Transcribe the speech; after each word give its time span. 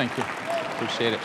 Thank 0.00 0.16
you. 0.16 0.24
Appreciate 0.76 1.12
it. 1.12 1.20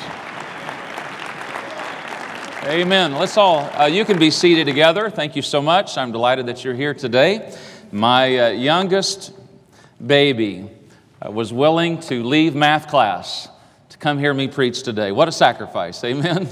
Amen. 2.65 3.13
Let's 3.13 3.37
all, 3.37 3.59
uh, 3.59 3.85
you 3.85 4.03
can 4.03 4.19
be 4.19 4.29
seated 4.29 4.67
together. 4.67 5.09
Thank 5.09 5.37
you 5.37 5.41
so 5.41 5.61
much. 5.61 5.97
I'm 5.97 6.11
delighted 6.11 6.47
that 6.47 6.65
you're 6.65 6.73
here 6.73 6.93
today. 6.93 7.55
My 7.93 8.37
uh, 8.37 8.49
youngest 8.49 9.31
baby 10.05 10.69
uh, 11.21 11.31
was 11.31 11.53
willing 11.53 12.01
to 12.01 12.21
leave 12.21 12.53
math 12.53 12.89
class 12.89 13.47
to 13.87 13.97
come 13.97 14.19
hear 14.19 14.33
me 14.33 14.49
preach 14.49 14.83
today. 14.83 15.13
What 15.13 15.29
a 15.29 15.31
sacrifice. 15.31 16.03
Amen. 16.03 16.45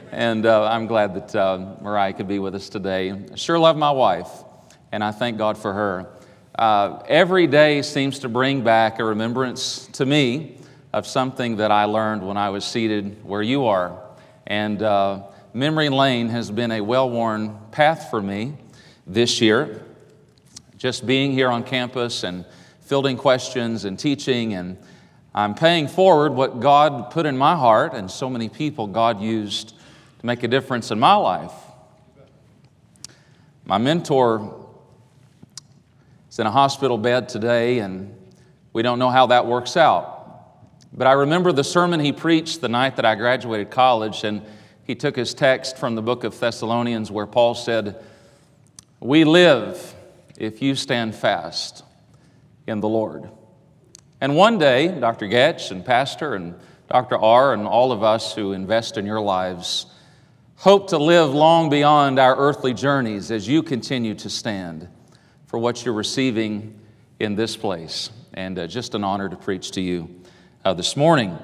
and 0.12 0.46
uh, 0.46 0.68
I'm 0.70 0.86
glad 0.86 1.14
that 1.14 1.34
uh, 1.34 1.74
Mariah 1.80 2.12
could 2.12 2.28
be 2.28 2.38
with 2.38 2.54
us 2.54 2.68
today. 2.68 3.10
I 3.10 3.34
sure 3.34 3.58
love 3.58 3.76
my 3.76 3.90
wife, 3.90 4.30
and 4.92 5.02
I 5.02 5.10
thank 5.10 5.36
God 5.36 5.58
for 5.58 5.72
her. 5.72 6.06
Uh, 6.56 7.02
every 7.08 7.48
day 7.48 7.82
seems 7.82 8.20
to 8.20 8.28
bring 8.28 8.62
back 8.62 9.00
a 9.00 9.04
remembrance 9.04 9.88
to 9.94 10.06
me 10.06 10.55
of 10.96 11.06
something 11.06 11.56
that 11.56 11.70
I 11.70 11.84
learned 11.84 12.26
when 12.26 12.38
I 12.38 12.48
was 12.48 12.64
seated 12.64 13.22
where 13.22 13.42
you 13.42 13.66
are. 13.66 14.00
And 14.46 14.82
uh, 14.82 15.24
Memory 15.52 15.90
Lane 15.90 16.30
has 16.30 16.50
been 16.50 16.72
a 16.72 16.80
well 16.80 17.10
worn 17.10 17.58
path 17.70 18.08
for 18.08 18.22
me 18.22 18.56
this 19.06 19.42
year. 19.42 19.82
Just 20.78 21.06
being 21.06 21.32
here 21.32 21.50
on 21.50 21.64
campus 21.64 22.24
and 22.24 22.46
fielding 22.80 23.18
questions 23.18 23.84
and 23.84 23.98
teaching, 23.98 24.54
and 24.54 24.78
I'm 25.34 25.54
paying 25.54 25.86
forward 25.86 26.32
what 26.32 26.60
God 26.60 27.10
put 27.10 27.26
in 27.26 27.36
my 27.36 27.56
heart 27.56 27.92
and 27.92 28.10
so 28.10 28.30
many 28.30 28.48
people 28.48 28.86
God 28.86 29.20
used 29.20 29.74
to 30.20 30.26
make 30.26 30.44
a 30.44 30.48
difference 30.48 30.90
in 30.90 30.98
my 30.98 31.14
life. 31.14 31.52
My 33.66 33.76
mentor 33.76 34.66
is 36.30 36.38
in 36.38 36.46
a 36.46 36.50
hospital 36.50 36.96
bed 36.96 37.28
today, 37.28 37.80
and 37.80 38.16
we 38.72 38.80
don't 38.80 38.98
know 38.98 39.10
how 39.10 39.26
that 39.26 39.44
works 39.44 39.76
out. 39.76 40.15
But 40.92 41.06
I 41.06 41.12
remember 41.12 41.52
the 41.52 41.64
sermon 41.64 42.00
he 42.00 42.12
preached 42.12 42.60
the 42.60 42.68
night 42.68 42.96
that 42.96 43.04
I 43.04 43.14
graduated 43.14 43.70
college, 43.70 44.24
and 44.24 44.42
he 44.84 44.94
took 44.94 45.16
his 45.16 45.34
text 45.34 45.78
from 45.78 45.94
the 45.94 46.02
book 46.02 46.24
of 46.24 46.38
Thessalonians 46.38 47.10
where 47.10 47.26
Paul 47.26 47.54
said, 47.54 48.02
We 49.00 49.24
live 49.24 49.94
if 50.38 50.62
you 50.62 50.74
stand 50.74 51.14
fast 51.14 51.84
in 52.66 52.80
the 52.80 52.88
Lord. 52.88 53.28
And 54.20 54.36
one 54.36 54.58
day, 54.58 54.88
Dr. 54.88 55.26
Getch 55.26 55.70
and 55.70 55.84
Pastor 55.84 56.34
and 56.34 56.54
Dr. 56.88 57.16
R 57.16 57.52
and 57.52 57.66
all 57.66 57.92
of 57.92 58.02
us 58.02 58.34
who 58.34 58.52
invest 58.52 58.96
in 58.96 59.06
your 59.06 59.20
lives 59.20 59.86
hope 60.56 60.88
to 60.88 60.98
live 60.98 61.34
long 61.34 61.68
beyond 61.68 62.18
our 62.18 62.36
earthly 62.36 62.72
journeys 62.72 63.30
as 63.30 63.46
you 63.46 63.62
continue 63.62 64.14
to 64.14 64.30
stand 64.30 64.88
for 65.46 65.58
what 65.58 65.84
you're 65.84 65.94
receiving 65.94 66.78
in 67.20 67.34
this 67.36 67.56
place. 67.56 68.10
And 68.34 68.58
uh, 68.58 68.66
just 68.66 68.94
an 68.94 69.04
honor 69.04 69.28
to 69.28 69.36
preach 69.36 69.70
to 69.72 69.80
you 69.80 70.08
uh, 70.66 70.74
this 70.74 70.96
morning. 70.96 71.38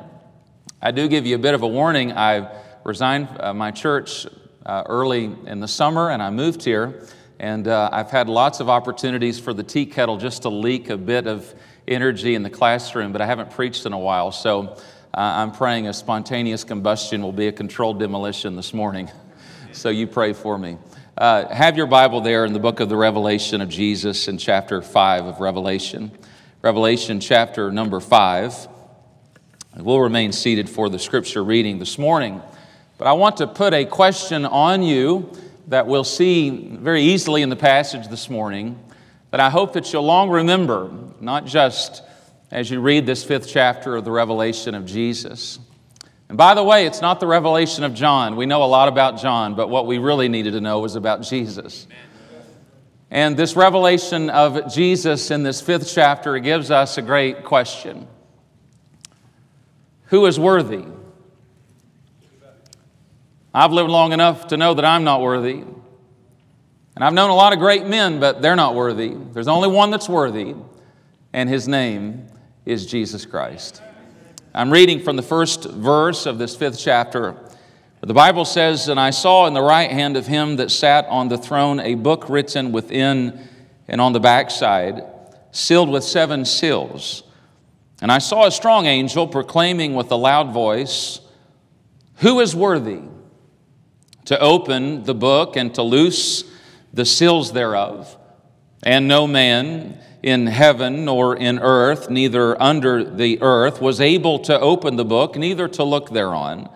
I 0.80 0.90
do 0.90 1.06
give 1.06 1.26
you 1.26 1.36
a 1.36 1.38
bit 1.38 1.54
of 1.54 1.62
a 1.62 1.68
warning. 1.68 2.10
I've 2.10 2.48
resigned 2.82 3.28
uh, 3.38 3.54
my 3.54 3.70
church 3.70 4.26
uh, 4.66 4.82
early 4.86 5.32
in 5.46 5.60
the 5.60 5.68
summer 5.68 6.10
and 6.10 6.20
I 6.20 6.30
moved 6.30 6.64
here. 6.64 7.06
And 7.38 7.68
uh, 7.68 7.88
I've 7.92 8.10
had 8.10 8.28
lots 8.28 8.58
of 8.58 8.68
opportunities 8.68 9.38
for 9.38 9.54
the 9.54 9.62
tea 9.62 9.86
kettle 9.86 10.16
just 10.16 10.42
to 10.42 10.48
leak 10.48 10.90
a 10.90 10.96
bit 10.96 11.28
of 11.28 11.54
energy 11.86 12.34
in 12.34 12.42
the 12.42 12.50
classroom, 12.50 13.12
but 13.12 13.20
I 13.20 13.26
haven't 13.26 13.52
preached 13.52 13.86
in 13.86 13.92
a 13.92 13.98
while. 13.98 14.32
So 14.32 14.70
uh, 14.70 14.80
I'm 15.14 15.52
praying 15.52 15.86
a 15.86 15.92
spontaneous 15.92 16.64
combustion 16.64 17.22
will 17.22 17.30
be 17.30 17.46
a 17.46 17.52
controlled 17.52 18.00
demolition 18.00 18.56
this 18.56 18.74
morning. 18.74 19.08
so 19.72 19.88
you 19.88 20.08
pray 20.08 20.32
for 20.32 20.58
me. 20.58 20.78
Uh, 21.16 21.46
have 21.46 21.76
your 21.76 21.86
Bible 21.86 22.22
there 22.22 22.44
in 22.44 22.52
the 22.52 22.58
book 22.58 22.80
of 22.80 22.88
the 22.88 22.96
Revelation 22.96 23.60
of 23.60 23.68
Jesus 23.68 24.26
in 24.26 24.36
chapter 24.36 24.82
5 24.82 25.26
of 25.26 25.38
Revelation. 25.38 26.10
Revelation 26.60 27.20
chapter 27.20 27.70
number 27.70 28.00
5. 28.00 28.71
We'll 29.74 30.00
remain 30.00 30.32
seated 30.32 30.68
for 30.68 30.90
the 30.90 30.98
scripture 30.98 31.42
reading 31.42 31.78
this 31.78 31.96
morning. 31.96 32.42
But 32.98 33.06
I 33.08 33.14
want 33.14 33.38
to 33.38 33.46
put 33.46 33.72
a 33.72 33.86
question 33.86 34.44
on 34.44 34.82
you 34.82 35.32
that 35.68 35.86
we'll 35.86 36.04
see 36.04 36.50
very 36.50 37.02
easily 37.02 37.40
in 37.40 37.48
the 37.48 37.56
passage 37.56 38.08
this 38.08 38.28
morning 38.28 38.78
that 39.30 39.40
I 39.40 39.48
hope 39.48 39.72
that 39.72 39.90
you'll 39.90 40.02
long 40.02 40.28
remember, 40.28 40.90
not 41.20 41.46
just 41.46 42.02
as 42.50 42.70
you 42.70 42.80
read 42.80 43.06
this 43.06 43.24
fifth 43.24 43.48
chapter 43.48 43.96
of 43.96 44.04
the 44.04 44.10
revelation 44.10 44.74
of 44.74 44.84
Jesus. 44.84 45.58
And 46.28 46.36
by 46.36 46.52
the 46.52 46.62
way, 46.62 46.86
it's 46.86 47.00
not 47.00 47.18
the 47.18 47.26
revelation 47.26 47.82
of 47.82 47.94
John. 47.94 48.36
We 48.36 48.44
know 48.44 48.62
a 48.62 48.66
lot 48.66 48.88
about 48.88 49.20
John, 49.20 49.54
but 49.54 49.70
what 49.70 49.86
we 49.86 49.96
really 49.96 50.28
needed 50.28 50.52
to 50.52 50.60
know 50.60 50.80
was 50.80 50.96
about 50.96 51.22
Jesus. 51.22 51.86
And 53.10 53.38
this 53.38 53.56
revelation 53.56 54.28
of 54.28 54.72
Jesus 54.72 55.30
in 55.30 55.42
this 55.42 55.62
fifth 55.62 55.90
chapter 55.92 56.38
gives 56.40 56.70
us 56.70 56.98
a 56.98 57.02
great 57.02 57.42
question 57.42 58.06
Who 60.12 60.26
is 60.26 60.38
worthy? 60.38 60.84
I've 63.54 63.72
lived 63.72 63.88
long 63.88 64.12
enough 64.12 64.48
to 64.48 64.58
know 64.58 64.74
that 64.74 64.84
I'm 64.84 65.04
not 65.04 65.22
worthy. 65.22 65.62
And 66.94 67.02
I've 67.02 67.14
known 67.14 67.30
a 67.30 67.34
lot 67.34 67.54
of 67.54 67.58
great 67.58 67.86
men, 67.86 68.20
but 68.20 68.42
they're 68.42 68.54
not 68.54 68.74
worthy. 68.74 69.14
There's 69.14 69.48
only 69.48 69.70
one 69.70 69.90
that's 69.90 70.10
worthy, 70.10 70.54
and 71.32 71.48
his 71.48 71.66
name 71.66 72.26
is 72.66 72.84
Jesus 72.84 73.24
Christ. 73.24 73.80
I'm 74.52 74.70
reading 74.70 75.00
from 75.00 75.16
the 75.16 75.22
first 75.22 75.64
verse 75.64 76.26
of 76.26 76.36
this 76.36 76.54
fifth 76.54 76.78
chapter. 76.78 77.34
The 78.02 78.12
Bible 78.12 78.44
says, 78.44 78.88
And 78.88 79.00
I 79.00 79.08
saw 79.08 79.46
in 79.46 79.54
the 79.54 79.62
right 79.62 79.90
hand 79.90 80.18
of 80.18 80.26
him 80.26 80.56
that 80.56 80.70
sat 80.70 81.06
on 81.06 81.28
the 81.28 81.38
throne 81.38 81.80
a 81.80 81.94
book 81.94 82.28
written 82.28 82.70
within 82.70 83.48
and 83.88 83.98
on 83.98 84.12
the 84.12 84.20
backside, 84.20 85.04
sealed 85.52 85.88
with 85.88 86.04
seven 86.04 86.44
seals. 86.44 87.22
And 88.02 88.12
I 88.12 88.18
saw 88.18 88.46
a 88.46 88.50
strong 88.50 88.84
angel 88.86 89.28
proclaiming 89.28 89.94
with 89.94 90.10
a 90.10 90.16
loud 90.16 90.52
voice, 90.52 91.20
Who 92.16 92.40
is 92.40 92.54
worthy? 92.54 93.00
to 94.24 94.38
open 94.38 95.02
the 95.04 95.14
book 95.14 95.56
and 95.56 95.74
to 95.74 95.82
loose 95.82 96.44
the 96.92 97.04
seals 97.04 97.52
thereof. 97.52 98.16
And 98.82 99.08
no 99.08 99.26
man 99.26 99.98
in 100.22 100.46
heaven 100.46 101.04
nor 101.04 101.36
in 101.36 101.58
earth, 101.58 102.08
neither 102.08 102.60
under 102.60 103.02
the 103.04 103.42
earth, 103.42 103.80
was 103.80 104.00
able 104.00 104.38
to 104.40 104.58
open 104.58 104.96
the 104.96 105.04
book, 105.04 105.36
neither 105.36 105.68
to 105.68 105.84
look 105.84 106.10
thereon. 106.10 106.68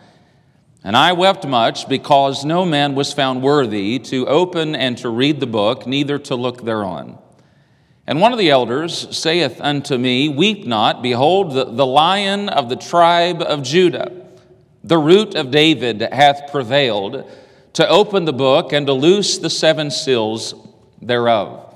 And 0.82 0.96
I 0.96 1.12
wept 1.12 1.46
much 1.46 1.88
because 1.88 2.44
no 2.44 2.64
man 2.64 2.94
was 2.94 3.12
found 3.12 3.42
worthy 3.42 3.98
to 4.00 4.26
open 4.26 4.74
and 4.74 4.96
to 4.98 5.08
read 5.08 5.40
the 5.40 5.46
book, 5.46 5.86
neither 5.86 6.18
to 6.18 6.36
look 6.36 6.64
thereon. 6.64 7.18
And 8.06 8.20
one 8.20 8.32
of 8.32 8.38
the 8.38 8.50
elders 8.50 9.16
saith 9.16 9.60
unto 9.60 9.98
me, 9.98 10.28
Weep 10.28 10.66
not, 10.66 11.02
behold, 11.02 11.52
the, 11.52 11.64
the 11.64 11.86
lion 11.86 12.48
of 12.48 12.68
the 12.68 12.76
tribe 12.76 13.42
of 13.42 13.62
Judah 13.62 14.26
the 14.86 14.98
root 14.98 15.34
of 15.34 15.50
David 15.50 16.00
hath 16.00 16.52
prevailed 16.52 17.28
to 17.72 17.88
open 17.88 18.24
the 18.24 18.32
book 18.32 18.72
and 18.72 18.86
to 18.86 18.92
loose 18.92 19.36
the 19.36 19.50
seven 19.50 19.90
seals 19.90 20.54
thereof. 21.02 21.74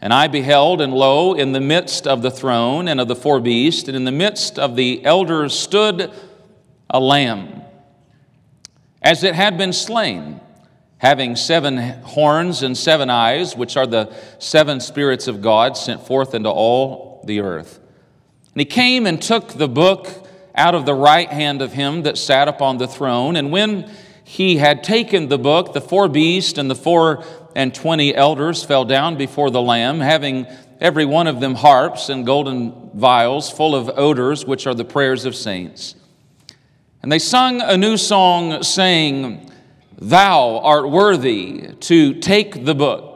And 0.00 0.14
I 0.14 0.26
beheld, 0.26 0.80
and 0.80 0.94
lo, 0.94 1.34
in 1.34 1.52
the 1.52 1.60
midst 1.60 2.06
of 2.06 2.22
the 2.22 2.30
throne 2.30 2.88
and 2.88 3.00
of 3.00 3.08
the 3.08 3.14
four 3.14 3.38
beasts, 3.38 3.86
and 3.86 3.96
in 3.96 4.04
the 4.04 4.12
midst 4.12 4.58
of 4.58 4.76
the 4.76 5.04
elders 5.04 5.58
stood 5.58 6.10
a 6.88 7.00
lamb, 7.00 7.62
as 9.02 9.22
it 9.22 9.34
had 9.34 9.58
been 9.58 9.74
slain, 9.74 10.40
having 10.98 11.36
seven 11.36 11.76
horns 12.02 12.62
and 12.62 12.76
seven 12.76 13.10
eyes, 13.10 13.56
which 13.56 13.76
are 13.76 13.86
the 13.86 14.14
seven 14.38 14.80
spirits 14.80 15.28
of 15.28 15.42
God 15.42 15.76
sent 15.76 16.06
forth 16.06 16.34
into 16.34 16.48
all 16.48 17.22
the 17.26 17.40
earth. 17.40 17.78
And 18.54 18.60
he 18.60 18.64
came 18.64 19.06
and 19.06 19.20
took 19.20 19.48
the 19.48 19.68
book 19.68 20.08
out 20.54 20.74
of 20.74 20.86
the 20.86 20.94
right 20.94 21.28
hand 21.28 21.60
of 21.60 21.74
him 21.74 22.02
that 22.04 22.16
sat 22.16 22.48
upon 22.48 22.78
the 22.78 22.88
throne. 22.88 23.36
And 23.36 23.52
when 23.52 23.90
he 24.24 24.56
had 24.56 24.82
taken 24.82 25.28
the 25.28 25.38
book, 25.38 25.74
the 25.74 25.82
four 25.82 26.08
beasts 26.08 26.58
and 26.58 26.70
the 26.70 26.74
four 26.74 27.22
and 27.54 27.74
twenty 27.74 28.14
elders 28.14 28.64
fell 28.64 28.84
down 28.84 29.16
before 29.16 29.50
the 29.50 29.60
Lamb, 29.60 30.00
having 30.00 30.46
every 30.80 31.04
one 31.04 31.26
of 31.26 31.40
them 31.40 31.54
harps 31.54 32.08
and 32.08 32.24
golden 32.24 32.90
vials 32.94 33.50
full 33.50 33.74
of 33.74 33.90
odors, 33.96 34.46
which 34.46 34.66
are 34.66 34.74
the 34.74 34.84
prayers 34.84 35.26
of 35.26 35.34
saints. 35.34 35.94
And 37.02 37.12
they 37.12 37.18
sung 37.18 37.60
a 37.60 37.76
new 37.76 37.96
song, 37.96 38.62
saying, 38.62 39.50
Thou 39.98 40.58
art 40.58 40.90
worthy 40.90 41.72
to 41.80 42.14
take 42.14 42.64
the 42.64 42.74
book 42.74 43.12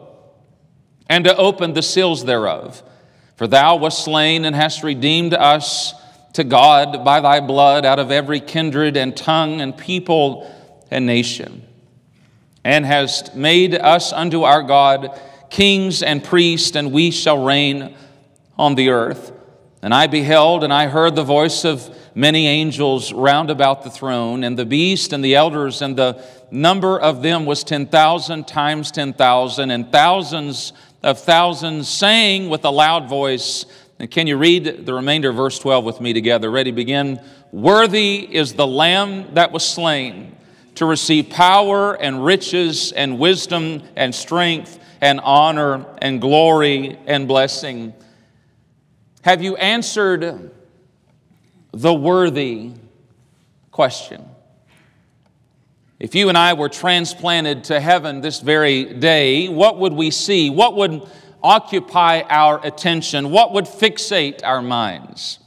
and 1.08 1.24
to 1.24 1.36
open 1.36 1.74
the 1.74 1.82
seals 1.82 2.24
thereof. 2.24 2.82
For 3.36 3.46
thou 3.46 3.76
wast 3.76 4.04
slain 4.04 4.44
and 4.44 4.54
hast 4.54 4.82
redeemed 4.82 5.34
us 5.34 5.94
to 6.34 6.44
God 6.44 7.04
by 7.04 7.20
thy 7.20 7.40
blood 7.40 7.84
out 7.84 7.98
of 7.98 8.10
every 8.10 8.40
kindred 8.40 8.96
and 8.96 9.16
tongue 9.16 9.60
and 9.60 9.76
people 9.76 10.54
and 10.90 11.06
nation, 11.06 11.66
and 12.64 12.84
hast 12.84 13.34
made 13.34 13.74
us 13.74 14.12
unto 14.12 14.42
our 14.42 14.62
God 14.62 15.18
kings 15.50 16.02
and 16.02 16.22
priests, 16.22 16.76
and 16.76 16.92
we 16.92 17.10
shall 17.10 17.44
reign 17.44 17.94
on 18.56 18.74
the 18.74 18.90
earth. 18.90 19.32
And 19.82 19.94
I 19.94 20.06
beheld, 20.06 20.62
and 20.62 20.72
I 20.72 20.86
heard 20.86 21.16
the 21.16 21.24
voice 21.24 21.64
of 21.64 21.96
many 22.14 22.46
angels 22.46 23.12
round 23.12 23.50
about 23.50 23.82
the 23.82 23.90
throne, 23.90 24.44
and 24.44 24.58
the 24.58 24.64
beast 24.64 25.12
and 25.12 25.24
the 25.24 25.34
elders, 25.34 25.82
and 25.82 25.96
the 25.96 26.24
number 26.50 26.98
of 26.98 27.22
them 27.22 27.46
was 27.46 27.64
10,000 27.64 28.46
times 28.46 28.90
10,000, 28.90 29.70
and 29.70 29.92
thousands 29.92 30.72
of 31.02 31.18
thousands, 31.18 31.88
saying 31.88 32.48
with 32.48 32.64
a 32.64 32.70
loud 32.70 33.08
voice, 33.08 33.64
And 33.98 34.10
can 34.10 34.26
you 34.26 34.36
read 34.36 34.86
the 34.86 34.94
remainder 34.94 35.30
of 35.30 35.36
verse 35.36 35.58
12 35.58 35.84
with 35.84 36.00
me 36.00 36.12
together? 36.12 36.50
Ready, 36.50 36.70
begin. 36.70 37.20
Worthy 37.52 38.28
is 38.30 38.54
the 38.54 38.66
Lamb 38.66 39.34
that 39.34 39.52
was 39.52 39.66
slain 39.66 40.36
to 40.76 40.86
receive 40.86 41.30
power 41.30 41.94
and 41.94 42.24
riches 42.24 42.92
and 42.92 43.18
wisdom 43.18 43.82
and 43.96 44.14
strength 44.14 44.78
and 45.00 45.20
honor 45.20 45.86
and 45.98 46.20
glory 46.20 46.98
and 47.06 47.26
blessing. 47.26 47.94
Have 49.22 49.42
you 49.42 49.56
answered 49.56 50.52
the 51.72 51.94
worthy 51.94 52.72
question? 53.70 54.24
If 55.98 56.14
you 56.14 56.30
and 56.30 56.38
I 56.38 56.54
were 56.54 56.70
transplanted 56.70 57.64
to 57.64 57.78
heaven 57.78 58.22
this 58.22 58.40
very 58.40 58.84
day, 58.84 59.48
what 59.48 59.78
would 59.78 59.92
we 59.92 60.10
see? 60.10 60.48
What 60.48 60.74
would 60.76 61.02
occupy 61.42 62.22
our 62.22 62.64
attention? 62.64 63.30
What 63.30 63.52
would 63.52 63.66
fixate 63.66 64.42
our 64.42 64.62
minds? 64.62 65.38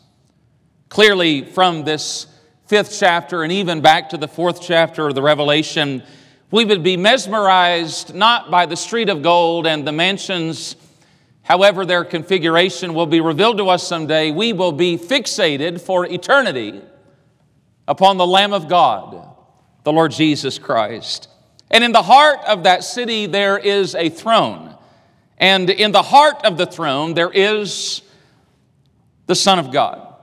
Clearly, 0.90 1.44
from 1.44 1.86
this 1.86 2.28
fifth 2.68 2.96
chapter 3.00 3.42
and 3.44 3.52
even 3.52 3.82
back 3.82 4.10
to 4.10 4.18
the 4.18 4.28
fourth 4.28 4.62
chapter 4.62 5.08
of 5.08 5.16
the 5.16 5.24
Revelation, 5.24 6.04
we 6.52 6.66
would 6.66 6.84
be 6.84 6.98
mesmerized 6.98 8.14
not 8.14 8.52
by 8.52 8.68
the 8.68 8.76
street 8.76 9.10
of 9.10 9.24
gold 9.24 9.66
and 9.66 9.88
the 9.88 9.92
mansions, 9.92 10.76
however, 11.44 11.86
their 11.86 12.04
configuration 12.04 12.94
will 12.94 13.06
be 13.06 13.22
revealed 13.22 13.58
to 13.58 13.70
us 13.70 13.88
someday. 13.88 14.32
We 14.32 14.52
will 14.54 14.72
be 14.72 14.98
fixated 14.98 15.80
for 15.80 16.06
eternity 16.06 16.82
upon 17.88 18.18
the 18.18 18.26
Lamb 18.26 18.54
of 18.54 18.68
God, 18.68 19.28
the 19.84 19.94
Lord 19.94 20.12
Jesus 20.12 20.58
Christ. 20.58 21.30
And 21.70 21.84
in 21.84 21.92
the 21.92 22.04
heart 22.04 22.40
of 22.48 22.64
that 22.64 22.84
city, 22.84 23.26
there 23.26 23.58
is 23.58 23.96
a 23.96 24.10
throne. 24.10 24.76
And 25.38 25.70
in 25.70 25.92
the 25.92 26.02
heart 26.04 26.46
of 26.46 26.58
the 26.58 26.66
throne, 26.66 27.14
there 27.14 27.32
is 27.32 28.02
the 29.26 29.36
Son 29.36 29.60
of 29.60 29.72
God. 29.72 30.16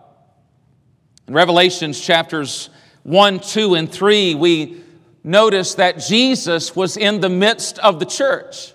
In 1.26 1.34
Revelations 1.34 2.00
chapters 2.00 2.70
1, 3.02 3.40
2, 3.40 3.74
and 3.74 3.90
3, 3.90 4.34
we 4.34 4.80
notice 5.24 5.74
that 5.74 5.98
Jesus 5.98 6.74
was 6.74 6.96
in 6.96 7.20
the 7.20 7.28
midst 7.28 7.78
of 7.80 7.98
the 7.98 8.06
church. 8.06 8.72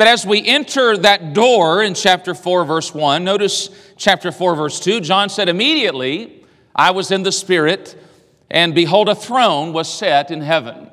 But 0.00 0.08
as 0.08 0.24
we 0.24 0.42
enter 0.46 0.96
that 0.96 1.34
door 1.34 1.82
in 1.82 1.92
chapter 1.92 2.34
4, 2.34 2.64
verse 2.64 2.94
1, 2.94 3.22
notice 3.22 3.68
chapter 3.98 4.32
4, 4.32 4.56
verse 4.56 4.80
2, 4.80 5.02
John 5.02 5.28
said, 5.28 5.50
Immediately 5.50 6.42
I 6.74 6.92
was 6.92 7.10
in 7.10 7.22
the 7.22 7.30
Spirit, 7.30 8.02
and 8.50 8.74
behold, 8.74 9.10
a 9.10 9.14
throne 9.14 9.74
was 9.74 9.92
set 9.92 10.30
in 10.30 10.40
heaven 10.40 10.90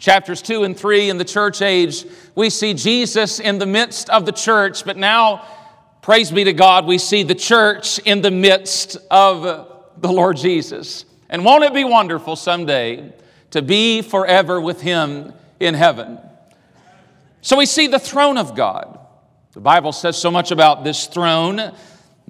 chapters 0.00 0.42
2 0.42 0.64
and 0.64 0.76
3 0.76 1.10
in 1.10 1.18
the 1.18 1.24
church 1.24 1.62
age, 1.62 2.04
we 2.34 2.50
see 2.50 2.74
Jesus 2.74 3.38
in 3.38 3.58
the 3.58 3.66
midst 3.66 4.10
of 4.10 4.26
the 4.26 4.32
church, 4.32 4.84
but 4.84 4.96
now, 4.96 5.46
praise 6.02 6.32
be 6.32 6.42
to 6.42 6.52
God, 6.52 6.86
we 6.86 6.98
see 6.98 7.22
the 7.22 7.36
church 7.36 8.00
in 8.00 8.20
the 8.20 8.32
midst 8.32 8.96
of 9.12 9.42
the 9.96 10.10
Lord 10.10 10.38
Jesus. 10.38 11.04
And 11.28 11.44
won't 11.44 11.62
it 11.62 11.72
be 11.72 11.84
wonderful 11.84 12.34
someday 12.34 13.12
to 13.52 13.62
be 13.62 14.02
forever 14.02 14.60
with 14.60 14.80
Him 14.80 15.34
in 15.60 15.74
heaven? 15.74 16.18
So 17.42 17.56
we 17.56 17.66
see 17.66 17.86
the 17.86 17.98
throne 17.98 18.36
of 18.36 18.54
God. 18.54 18.98
The 19.52 19.60
Bible 19.60 19.92
says 19.92 20.16
so 20.16 20.30
much 20.30 20.50
about 20.50 20.84
this 20.84 21.06
throne. 21.06 21.74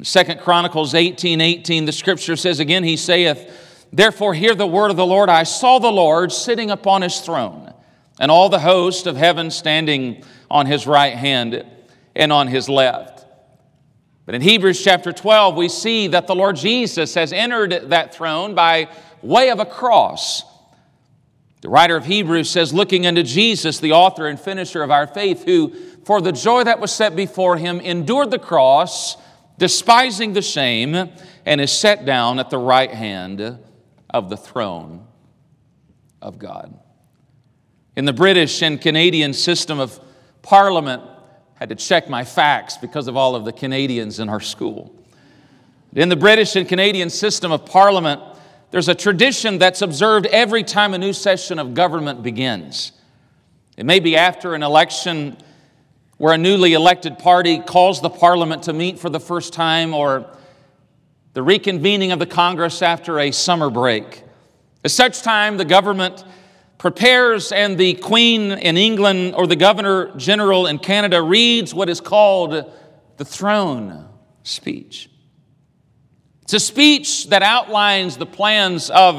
Second 0.02 0.40
Chronicles 0.40 0.94
18 0.94 1.40
18, 1.40 1.84
the 1.84 1.92
scripture 1.92 2.36
says 2.36 2.60
again, 2.60 2.84
He 2.84 2.96
saith, 2.96 3.88
Therefore, 3.92 4.34
hear 4.34 4.54
the 4.54 4.66
word 4.66 4.90
of 4.90 4.96
the 4.96 5.06
Lord. 5.06 5.28
I 5.28 5.42
saw 5.42 5.78
the 5.78 5.90
Lord 5.90 6.32
sitting 6.32 6.70
upon 6.70 7.02
his 7.02 7.20
throne, 7.20 7.74
and 8.18 8.30
all 8.30 8.48
the 8.48 8.60
host 8.60 9.06
of 9.06 9.16
heaven 9.16 9.50
standing 9.50 10.24
on 10.50 10.66
his 10.66 10.86
right 10.86 11.14
hand 11.14 11.66
and 12.14 12.32
on 12.32 12.46
his 12.46 12.68
left. 12.68 13.26
But 14.26 14.36
in 14.36 14.42
Hebrews 14.42 14.82
chapter 14.82 15.12
12, 15.12 15.56
we 15.56 15.68
see 15.68 16.06
that 16.08 16.28
the 16.28 16.36
Lord 16.36 16.54
Jesus 16.54 17.14
has 17.14 17.32
entered 17.32 17.90
that 17.90 18.14
throne 18.14 18.54
by 18.54 18.88
way 19.22 19.50
of 19.50 19.58
a 19.58 19.66
cross. 19.66 20.44
The 21.60 21.68
writer 21.68 21.96
of 21.96 22.06
Hebrews 22.06 22.48
says, 22.48 22.72
looking 22.72 23.06
unto 23.06 23.22
Jesus, 23.22 23.80
the 23.80 23.92
author 23.92 24.26
and 24.26 24.40
finisher 24.40 24.82
of 24.82 24.90
our 24.90 25.06
faith, 25.06 25.44
who 25.44 25.74
for 26.04 26.20
the 26.20 26.32
joy 26.32 26.64
that 26.64 26.80
was 26.80 26.92
set 26.92 27.14
before 27.14 27.56
him 27.56 27.80
endured 27.80 28.30
the 28.30 28.38
cross, 28.38 29.16
despising 29.58 30.32
the 30.32 30.42
shame, 30.42 31.10
and 31.44 31.60
is 31.60 31.70
set 31.70 32.04
down 32.06 32.38
at 32.38 32.48
the 32.48 32.58
right 32.58 32.90
hand 32.90 33.58
of 34.08 34.30
the 34.30 34.36
throne 34.36 35.06
of 36.22 36.38
God. 36.38 36.78
In 37.96 38.06
the 38.06 38.12
British 38.12 38.62
and 38.62 38.80
Canadian 38.80 39.34
system 39.34 39.78
of 39.78 40.00
parliament, 40.42 41.02
I 41.02 41.58
had 41.58 41.68
to 41.68 41.74
check 41.74 42.08
my 42.08 42.24
facts 42.24 42.78
because 42.78 43.06
of 43.08 43.16
all 43.16 43.36
of 43.36 43.44
the 43.44 43.52
Canadians 43.52 44.18
in 44.18 44.30
our 44.30 44.40
school. 44.40 44.94
In 45.92 46.08
the 46.08 46.16
British 46.16 46.56
and 46.56 46.66
Canadian 46.66 47.10
system 47.10 47.52
of 47.52 47.66
parliament, 47.66 48.22
there's 48.70 48.88
a 48.88 48.94
tradition 48.94 49.58
that's 49.58 49.82
observed 49.82 50.26
every 50.26 50.62
time 50.62 50.94
a 50.94 50.98
new 50.98 51.12
session 51.12 51.58
of 51.58 51.74
government 51.74 52.22
begins. 52.22 52.92
It 53.76 53.84
may 53.84 54.00
be 54.00 54.16
after 54.16 54.54
an 54.54 54.62
election 54.62 55.36
where 56.18 56.34
a 56.34 56.38
newly 56.38 56.74
elected 56.74 57.18
party 57.18 57.58
calls 57.58 58.00
the 58.00 58.10
parliament 58.10 58.64
to 58.64 58.72
meet 58.72 58.98
for 58.98 59.10
the 59.10 59.18
first 59.20 59.52
time, 59.52 59.94
or 59.94 60.26
the 61.32 61.40
reconvening 61.40 62.12
of 62.12 62.18
the 62.18 62.26
Congress 62.26 62.82
after 62.82 63.18
a 63.18 63.30
summer 63.30 63.70
break. 63.70 64.22
At 64.84 64.90
such 64.90 65.22
time, 65.22 65.56
the 65.56 65.64
government 65.64 66.24
prepares, 66.78 67.52
and 67.52 67.76
the 67.76 67.94
Queen 67.94 68.52
in 68.52 68.76
England 68.76 69.34
or 69.34 69.46
the 69.46 69.56
Governor 69.56 70.16
General 70.16 70.66
in 70.66 70.78
Canada 70.78 71.22
reads 71.22 71.74
what 71.74 71.88
is 71.88 72.00
called 72.00 72.72
the 73.16 73.24
throne 73.24 74.08
speech. 74.42 75.09
It's 76.50 76.64
a 76.64 76.66
speech 76.66 77.28
that 77.28 77.44
outlines 77.44 78.16
the 78.16 78.26
plans 78.26 78.90
of 78.90 79.18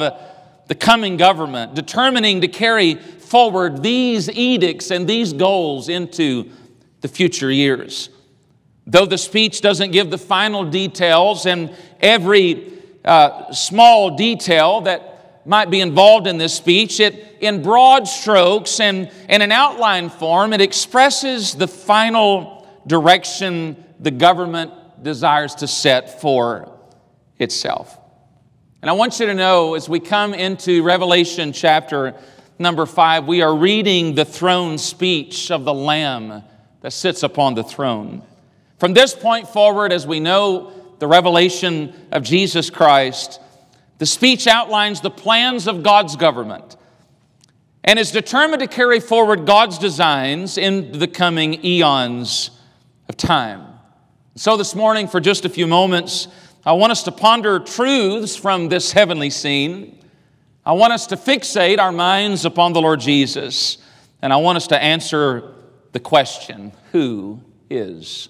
the 0.67 0.75
coming 0.75 1.15
government, 1.15 1.75
determining 1.75 2.41
to 2.41 2.49
carry 2.49 2.95
forward 2.95 3.81
these 3.81 4.29
edicts 4.29 4.91
and 4.91 5.07
these 5.07 5.31
goals 5.31 5.87
into 5.87 6.51
the 6.99 7.07
future 7.07 7.49
years. 7.49 8.09
Though 8.85 9.05
the 9.05 9.17
speech 9.17 9.61
doesn't 9.61 9.91
give 9.91 10.09
the 10.09 10.17
final 10.17 10.65
details 10.65 11.45
and 11.45 11.73
every 12.01 12.73
uh, 13.05 13.53
small 13.53 14.17
detail 14.17 14.81
that 14.81 15.47
might 15.47 15.69
be 15.69 15.79
involved 15.79 16.27
in 16.27 16.37
this 16.37 16.53
speech, 16.53 16.99
it, 16.99 17.37
in 17.39 17.63
broad 17.63 18.09
strokes 18.09 18.81
and 18.81 19.09
in 19.29 19.41
an 19.41 19.53
outline 19.53 20.09
form, 20.09 20.51
it 20.51 20.59
expresses 20.59 21.53
the 21.53 21.69
final 21.69 22.67
direction 22.85 23.81
the 24.01 24.11
government 24.11 24.73
desires 25.01 25.55
to 25.55 25.65
set 25.65 26.19
for 26.19 26.77
itself. 27.41 27.97
And 28.81 28.89
I 28.89 28.93
want 28.93 29.19
you 29.19 29.25
to 29.27 29.33
know 29.33 29.75
as 29.75 29.87
we 29.87 29.99
come 29.99 30.33
into 30.33 30.83
Revelation 30.83 31.53
chapter 31.53 32.15
number 32.57 32.85
five, 32.85 33.27
we 33.27 33.41
are 33.41 33.55
reading 33.55 34.15
the 34.15 34.25
throne 34.25 34.77
speech 34.77 35.51
of 35.51 35.65
the 35.65 35.73
Lamb 35.73 36.43
that 36.81 36.91
sits 36.91 37.23
upon 37.23 37.55
the 37.55 37.63
throne. 37.63 38.23
From 38.79 38.93
this 38.93 39.13
point 39.13 39.47
forward, 39.47 39.91
as 39.91 40.07
we 40.07 40.19
know 40.19 40.71
the 40.99 41.07
revelation 41.07 41.93
of 42.11 42.23
Jesus 42.23 42.69
Christ, 42.69 43.39
the 43.99 44.05
speech 44.05 44.47
outlines 44.47 45.01
the 45.01 45.11
plans 45.11 45.67
of 45.67 45.83
God's 45.83 46.15
government 46.15 46.77
and 47.83 47.99
is 47.99 48.11
determined 48.11 48.61
to 48.61 48.67
carry 48.67 48.99
forward 48.99 49.45
God's 49.45 49.77
designs 49.77 50.57
in 50.57 50.91
the 50.97 51.07
coming 51.07 51.63
eons 51.63 52.51
of 53.07 53.17
time. 53.17 53.65
So, 54.35 54.57
this 54.57 54.75
morning, 54.75 55.07
for 55.07 55.19
just 55.19 55.45
a 55.45 55.49
few 55.49 55.67
moments, 55.67 56.27
I 56.63 56.73
want 56.73 56.91
us 56.91 57.01
to 57.03 57.11
ponder 57.11 57.59
truths 57.59 58.35
from 58.35 58.69
this 58.69 58.91
heavenly 58.91 59.31
scene. 59.31 59.97
I 60.63 60.73
want 60.73 60.93
us 60.93 61.07
to 61.07 61.15
fixate 61.15 61.79
our 61.79 61.91
minds 61.91 62.45
upon 62.45 62.73
the 62.73 62.81
Lord 62.81 62.99
Jesus, 62.99 63.79
and 64.21 64.31
I 64.31 64.35
want 64.35 64.57
us 64.57 64.67
to 64.67 64.81
answer 64.81 65.55
the 65.91 65.99
question 65.99 66.71
who 66.91 67.41
is 67.67 68.29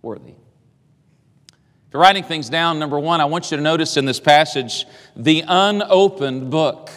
worthy. 0.00 0.30
If 0.30 1.92
you're 1.92 2.00
writing 2.00 2.24
things 2.24 2.48
down, 2.48 2.78
number 2.78 2.98
one, 2.98 3.20
I 3.20 3.26
want 3.26 3.50
you 3.50 3.58
to 3.58 3.62
notice 3.62 3.98
in 3.98 4.06
this 4.06 4.20
passage 4.20 4.86
the 5.14 5.44
unopened 5.46 6.50
book. 6.50 6.90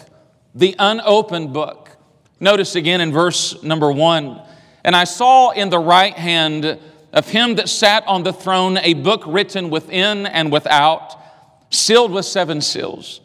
The 0.54 0.74
unopened 0.78 1.52
book. 1.52 1.90
Notice 2.40 2.74
again 2.74 3.02
in 3.02 3.12
verse 3.12 3.62
number 3.62 3.92
one, 3.92 4.40
and 4.82 4.96
I 4.96 5.04
saw 5.04 5.50
in 5.50 5.68
the 5.68 5.78
right 5.78 6.14
hand 6.14 6.78
of 7.14 7.28
him 7.28 7.54
that 7.54 7.68
sat 7.68 8.06
on 8.06 8.24
the 8.24 8.32
throne 8.32 8.76
a 8.78 8.92
book 8.92 9.22
written 9.26 9.70
within 9.70 10.26
and 10.26 10.52
without, 10.52 11.16
sealed 11.70 12.10
with 12.10 12.26
seven 12.26 12.60
seals. 12.60 13.20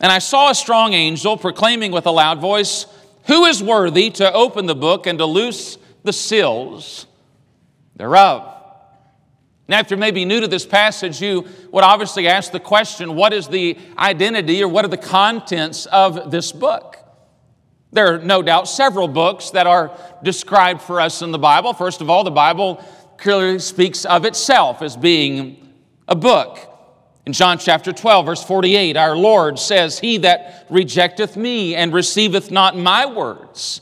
And 0.00 0.10
I 0.10 0.18
saw 0.18 0.50
a 0.50 0.54
strong 0.54 0.94
angel 0.94 1.36
proclaiming 1.36 1.92
with 1.92 2.06
a 2.06 2.10
loud 2.10 2.40
voice, 2.40 2.86
Who 3.26 3.44
is 3.44 3.62
worthy 3.62 4.10
to 4.10 4.32
open 4.32 4.66
the 4.66 4.74
book 4.74 5.06
and 5.06 5.18
to 5.18 5.26
loose 5.26 5.76
the 6.04 6.12
seals 6.12 7.06
thereof? 7.96 8.48
Now, 9.68 9.80
if 9.80 9.90
you're 9.90 9.98
maybe 9.98 10.24
new 10.24 10.40
to 10.40 10.48
this 10.48 10.66
passage, 10.66 11.20
you 11.20 11.46
would 11.70 11.84
obviously 11.84 12.28
ask 12.28 12.52
the 12.52 12.60
question 12.60 13.14
what 13.14 13.32
is 13.32 13.48
the 13.48 13.76
identity 13.98 14.62
or 14.62 14.68
what 14.68 14.84
are 14.84 14.88
the 14.88 14.96
contents 14.96 15.86
of 15.86 16.30
this 16.30 16.52
book? 16.52 16.96
There 17.92 18.14
are 18.14 18.18
no 18.18 18.42
doubt 18.42 18.68
several 18.68 19.06
books 19.06 19.50
that 19.50 19.66
are 19.66 19.96
described 20.22 20.80
for 20.80 21.00
us 21.00 21.22
in 21.22 21.30
the 21.30 21.38
Bible. 21.38 21.74
First 21.74 22.00
of 22.00 22.08
all, 22.08 22.24
the 22.24 22.30
Bible 22.30 22.82
clearly 23.22 23.58
speaks 23.58 24.04
of 24.04 24.24
itself 24.24 24.82
as 24.82 24.96
being 24.96 25.72
a 26.08 26.14
book. 26.14 26.58
In 27.24 27.32
John 27.32 27.56
chapter 27.58 27.92
12, 27.92 28.26
verse 28.26 28.44
48, 28.44 28.96
our 28.96 29.16
Lord 29.16 29.58
says, 29.58 29.98
He 29.98 30.18
that 30.18 30.66
rejecteth 30.68 31.36
me 31.36 31.74
and 31.76 31.94
receiveth 31.94 32.50
not 32.50 32.76
my 32.76 33.06
words 33.06 33.80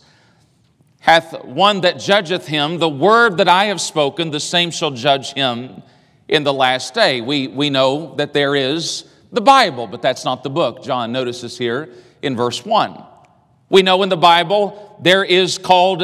hath 1.00 1.44
one 1.44 1.80
that 1.80 1.98
judgeth 1.98 2.46
him. 2.46 2.78
The 2.78 2.88
word 2.88 3.38
that 3.38 3.48
I 3.48 3.64
have 3.64 3.80
spoken, 3.80 4.30
the 4.30 4.38
same 4.38 4.70
shall 4.70 4.90
judge 4.90 5.32
him 5.32 5.82
in 6.28 6.44
the 6.44 6.52
last 6.52 6.94
day. 6.94 7.22
We, 7.22 7.48
we 7.48 7.70
know 7.70 8.14
that 8.16 8.32
there 8.34 8.54
is 8.54 9.06
the 9.32 9.40
Bible, 9.40 9.86
but 9.86 10.02
that's 10.02 10.24
not 10.24 10.42
the 10.42 10.50
book. 10.50 10.84
John 10.84 11.10
notices 11.10 11.56
here 11.56 11.88
in 12.20 12.36
verse 12.36 12.64
1. 12.64 13.02
We 13.70 13.82
know 13.82 14.02
in 14.02 14.10
the 14.10 14.16
Bible 14.16 14.98
there 15.02 15.24
is 15.24 15.56
called 15.56 16.02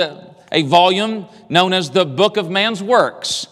a 0.53 0.63
volume 0.63 1.27
known 1.49 1.73
as 1.73 1.91
the 1.91 2.05
Book 2.05 2.37
of 2.37 2.51
Man's 2.51 2.83
Works. 2.83 3.47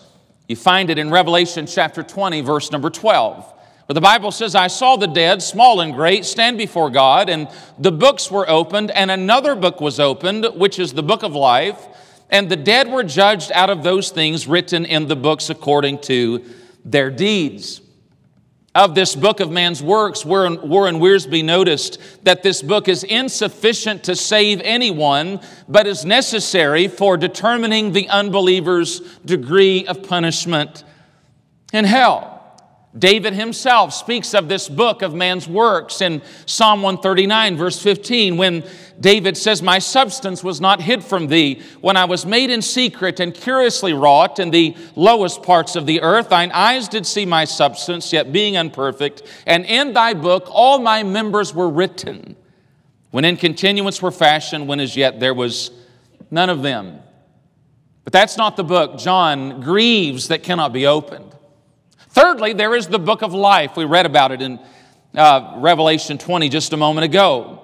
You 0.49 0.57
find 0.57 0.91
it 0.91 0.99
in 0.99 1.11
Revelation 1.11 1.67
chapter 1.67 2.03
20, 2.03 2.41
verse 2.43 2.71
number 2.71 2.91
12. 2.91 3.53
But 3.87 3.95
the 3.95 4.01
Bible 4.01 4.31
says, 4.31 4.55
I 4.55 4.69
saw 4.69 4.97
the 4.97 5.07
dead, 5.07 5.43
small 5.43 5.81
and 5.81 5.93
great, 5.93 6.25
stand 6.25 6.57
before 6.57 6.91
God, 6.91 7.29
and 7.29 7.49
the 7.79 7.93
books 7.93 8.31
were 8.31 8.49
opened, 8.49 8.91
and 8.91 9.11
another 9.11 9.55
book 9.55 9.81
was 9.81 10.01
opened, 10.01 10.47
which 10.55 10.79
is 10.79 10.93
the 10.93 11.03
book 11.03 11.23
of 11.23 11.35
life. 11.35 11.87
And 12.31 12.49
the 12.49 12.57
dead 12.57 12.91
were 12.91 13.05
judged 13.05 13.53
out 13.53 13.71
of 13.71 13.83
those 13.83 14.11
things 14.11 14.47
written 14.47 14.85
in 14.87 15.07
the 15.09 15.17
books 15.17 15.51
according 15.51 16.01
to 16.03 16.45
their 16.85 17.11
deeds 17.11 17.83
of 18.75 18.95
this 18.95 19.14
book 19.14 19.38
of 19.38 19.50
man's 19.50 19.83
works, 19.83 20.25
Warren, 20.25 20.69
Warren 20.69 20.99
Wiersbe 20.99 21.45
noticed 21.45 22.00
that 22.25 22.43
this 22.43 22.61
book 22.61 22.88
is 22.88 23.04
insufficient 23.04 24.04
to 24.04 24.16
save 24.16 24.61
anyone, 24.62 25.40
but 25.69 25.87
is 25.87 26.04
necessary 26.04 26.88
for 26.88 27.16
determining 27.16 27.93
the 27.93 28.09
unbeliever's 28.09 29.00
degree 29.25 29.87
of 29.87 30.02
punishment 30.02 30.83
in 31.73 31.85
hell. 31.85 32.33
David 32.97 33.35
himself 33.35 33.93
speaks 33.93 34.35
of 34.35 34.49
this 34.49 34.69
book 34.69 35.02
of 35.02 35.14
man's 35.14 35.49
works 35.49 36.00
in 36.00 36.23
Psalm 36.47 36.83
139, 36.83 37.57
verse 37.57 37.81
15, 37.81 38.37
when 38.37 38.64
David 39.01 39.37
says, 39.37 39.63
My 39.63 39.79
substance 39.79 40.45
was 40.45 40.61
not 40.61 40.81
hid 40.81 41.03
from 41.03 41.27
thee. 41.27 41.63
When 41.81 41.97
I 41.97 42.05
was 42.05 42.25
made 42.25 42.51
in 42.51 42.63
secret 42.63 43.21
and 43.21 43.35
curiously 43.35 43.93
wrought 43.93 44.39
in 44.39 44.51
the 44.51 44.77
lowest 44.95 45.43
parts 45.43 45.77
of 45.77 45.87
the 45.87 46.01
earth, 46.01 46.29
thine 46.29 46.53
eyes 46.53 46.89
did 46.89 47.07
see 47.07 47.27
my 47.27 47.45
substance, 47.45 48.13
yet 48.13 48.33
being 48.33 48.55
imperfect. 48.55 49.23
And 49.47 49.65
in 49.67 49.93
thy 49.93 50.15
book 50.15 50.47
all 50.49 50.79
my 50.79 51.03
members 51.03 51.55
were 51.55 51.69
written, 51.69 52.37
when 53.11 53.25
in 53.25 53.37
continuance 53.37 54.01
were 54.01 54.13
fashioned, 54.13 54.69
when 54.69 54.81
as 54.81 54.97
yet 54.97 55.21
there 55.21 55.35
was 55.35 55.71
none 56.31 56.51
of 56.51 56.63
them. 56.63 57.01
But 58.05 58.13
that's 58.13 58.37
not 58.37 58.57
the 58.57 58.65
book. 58.65 58.99
John 58.99 59.61
grieves 59.61 60.29
that 60.29 60.43
cannot 60.43 60.73
be 60.73 60.87
opened. 60.87 61.35
Thirdly, 62.11 62.53
there 62.53 62.75
is 62.75 62.87
the 62.87 62.99
book 62.99 63.23
of 63.23 63.35
life. 63.35 63.77
We 63.77 63.87
read 63.87 64.07
about 64.07 64.31
it 64.31 64.41
in 64.43 64.61
uh, 65.15 65.55
Revelation 65.57 66.19
20 66.19 66.49
just 66.49 66.73
a 66.73 66.77
moment 66.77 67.07
ago. 67.07 67.63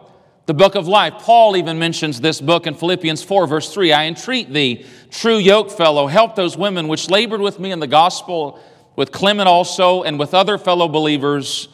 The 0.50 0.54
book 0.54 0.74
of 0.74 0.88
life. 0.88 1.14
Paul 1.20 1.56
even 1.56 1.78
mentions 1.78 2.20
this 2.20 2.40
book 2.40 2.66
in 2.66 2.74
Philippians 2.74 3.22
4, 3.22 3.46
verse 3.46 3.72
3. 3.72 3.92
I 3.92 4.06
entreat 4.06 4.52
thee, 4.52 4.84
true 5.08 5.36
yoke 5.36 5.70
fellow, 5.70 6.08
help 6.08 6.34
those 6.34 6.56
women 6.56 6.88
which 6.88 7.08
labored 7.08 7.40
with 7.40 7.60
me 7.60 7.70
in 7.70 7.78
the 7.78 7.86
gospel, 7.86 8.58
with 8.96 9.12
Clement 9.12 9.48
also, 9.48 10.02
and 10.02 10.18
with 10.18 10.34
other 10.34 10.58
fellow 10.58 10.88
believers 10.88 11.68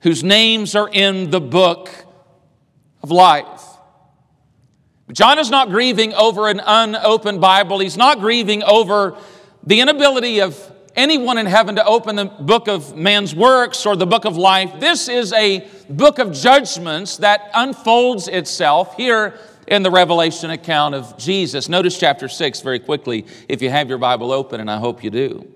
whose 0.00 0.24
names 0.24 0.74
are 0.74 0.88
in 0.90 1.28
the 1.32 1.40
book 1.40 1.90
of 3.02 3.10
life. 3.10 3.62
John 5.12 5.38
is 5.38 5.50
not 5.50 5.68
grieving 5.68 6.14
over 6.14 6.48
an 6.48 6.62
unopened 6.64 7.42
Bible. 7.42 7.80
He's 7.80 7.98
not 7.98 8.20
grieving 8.20 8.62
over 8.62 9.18
the 9.64 9.80
inability 9.80 10.40
of 10.40 10.72
anyone 10.96 11.36
in 11.36 11.44
heaven 11.44 11.76
to 11.76 11.84
open 11.84 12.16
the 12.16 12.24
book 12.24 12.68
of 12.68 12.96
man's 12.96 13.34
works 13.34 13.84
or 13.84 13.96
the 13.96 14.06
book 14.06 14.24
of 14.24 14.38
life. 14.38 14.80
This 14.80 15.10
is 15.10 15.34
a 15.34 15.68
book 15.88 16.18
of 16.18 16.32
judgments 16.32 17.18
that 17.18 17.50
unfolds 17.54 18.28
itself 18.28 18.96
here 18.96 19.38
in 19.66 19.82
the 19.82 19.90
Revelation 19.90 20.50
account 20.50 20.94
of 20.94 21.16
Jesus. 21.16 21.68
Notice 21.68 21.98
chapter 21.98 22.28
6 22.28 22.60
very 22.60 22.78
quickly 22.78 23.26
if 23.48 23.62
you 23.62 23.70
have 23.70 23.88
your 23.88 23.98
Bible 23.98 24.32
open, 24.32 24.60
and 24.60 24.70
I 24.70 24.78
hope 24.78 25.02
you 25.02 25.10
do. 25.10 25.50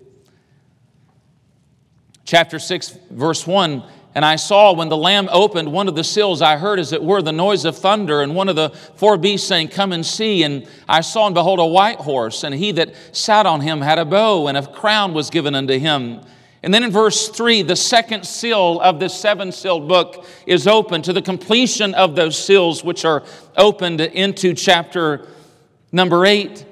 Chapter 2.24 2.58
6, 2.58 2.98
verse 3.10 3.46
1 3.46 3.82
and 4.18 4.24
I 4.24 4.34
saw 4.34 4.72
when 4.72 4.88
the 4.88 4.96
Lamb 4.96 5.28
opened 5.30 5.70
one 5.70 5.86
of 5.86 5.94
the 5.94 6.02
seals, 6.02 6.42
I 6.42 6.56
heard 6.56 6.80
as 6.80 6.92
it 6.92 7.00
were 7.00 7.22
the 7.22 7.30
noise 7.30 7.64
of 7.64 7.76
thunder, 7.76 8.22
and 8.22 8.34
one 8.34 8.48
of 8.48 8.56
the 8.56 8.70
four 8.70 9.16
beasts 9.16 9.46
saying, 9.46 9.68
Come 9.68 9.92
and 9.92 10.04
see. 10.04 10.42
And 10.42 10.66
I 10.88 11.02
saw 11.02 11.26
and 11.26 11.34
behold 11.36 11.60
a 11.60 11.66
white 11.66 11.98
horse, 11.98 12.42
and 12.42 12.52
he 12.52 12.72
that 12.72 12.94
sat 13.12 13.46
on 13.46 13.60
him 13.60 13.80
had 13.80 13.98
a 13.98 14.04
bow, 14.04 14.48
and 14.48 14.56
a 14.58 14.66
crown 14.66 15.14
was 15.14 15.30
given 15.30 15.54
unto 15.54 15.78
him. 15.78 16.22
And 16.62 16.74
then 16.74 16.82
in 16.82 16.90
verse 16.90 17.28
3, 17.28 17.62
the 17.62 17.76
second 17.76 18.26
seal 18.26 18.80
of 18.80 18.98
this 18.98 19.14
seven 19.14 19.52
sealed 19.52 19.86
book 19.86 20.26
is 20.46 20.66
open 20.66 21.02
to 21.02 21.12
the 21.12 21.22
completion 21.22 21.94
of 21.94 22.16
those 22.16 22.42
seals, 22.42 22.82
which 22.82 23.04
are 23.04 23.22
opened 23.56 24.00
into 24.00 24.54
chapter 24.54 25.28
number 25.92 26.26
8. 26.26 26.64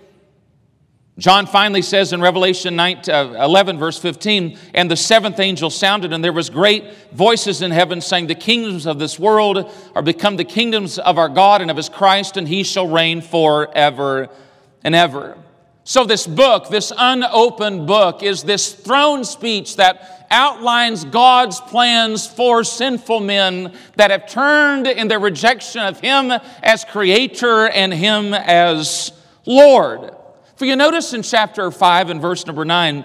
John 1.19 1.47
finally 1.47 1.81
says 1.81 2.13
in 2.13 2.21
Revelation 2.21 2.77
9, 2.77 3.03
uh, 3.09 3.35
11, 3.41 3.79
verse 3.79 3.99
15, 3.99 4.59
and 4.75 4.91
the 4.91 4.97
seventh 4.97 5.41
angel 5.41 5.71
sounded, 5.71 6.13
and 6.13 6.23
there 6.23 6.33
was 6.33 6.51
great 6.51 6.93
voices 7.13 7.63
in 7.63 7.71
heaven 7.71 8.03
saying, 8.03 8.27
The 8.27 8.35
kingdoms 8.35 8.87
of 8.87 8.99
this 8.99 9.19
world 9.19 9.73
are 9.95 10.03
become 10.03 10.37
the 10.37 10.45
kingdoms 10.45 10.99
of 10.99 11.17
our 11.17 11.31
God 11.31 11.63
and 11.63 11.71
of 11.71 11.77
his 11.79 11.89
Christ, 11.89 12.37
and 12.37 12.47
he 12.47 12.65
shall 12.65 12.87
reign 12.87 13.23
forever 13.23 14.29
and 14.85 14.95
ever. 14.95 15.39
So, 15.89 16.05
this 16.05 16.27
book, 16.27 16.69
this 16.69 16.93
unopened 16.99 17.87
book, 17.87 18.25
is 18.25 18.43
this 18.43 18.73
throne 18.73 19.25
speech 19.25 19.77
that 19.77 20.27
outlines 20.33 21.05
God's 21.05 21.61
plans 21.61 22.27
for 22.27 22.65
sinful 22.65 23.21
men 23.21 23.73
that 23.95 24.11
have 24.11 24.29
turned 24.29 24.89
in 24.89 25.07
their 25.07 25.21
rejection 25.21 25.83
of 25.83 26.01
Him 26.01 26.33
as 26.61 26.85
Creator 26.85 27.69
and 27.69 27.95
Him 27.95 28.35
as 28.35 29.13
Lord. 29.47 30.11
For 30.57 30.65
you 30.65 30.75
notice 30.75 31.13
in 31.13 31.23
chapter 31.23 31.71
5 31.71 32.11
and 32.11 32.21
verse 32.21 32.45
number 32.47 32.65
9, 32.65 33.05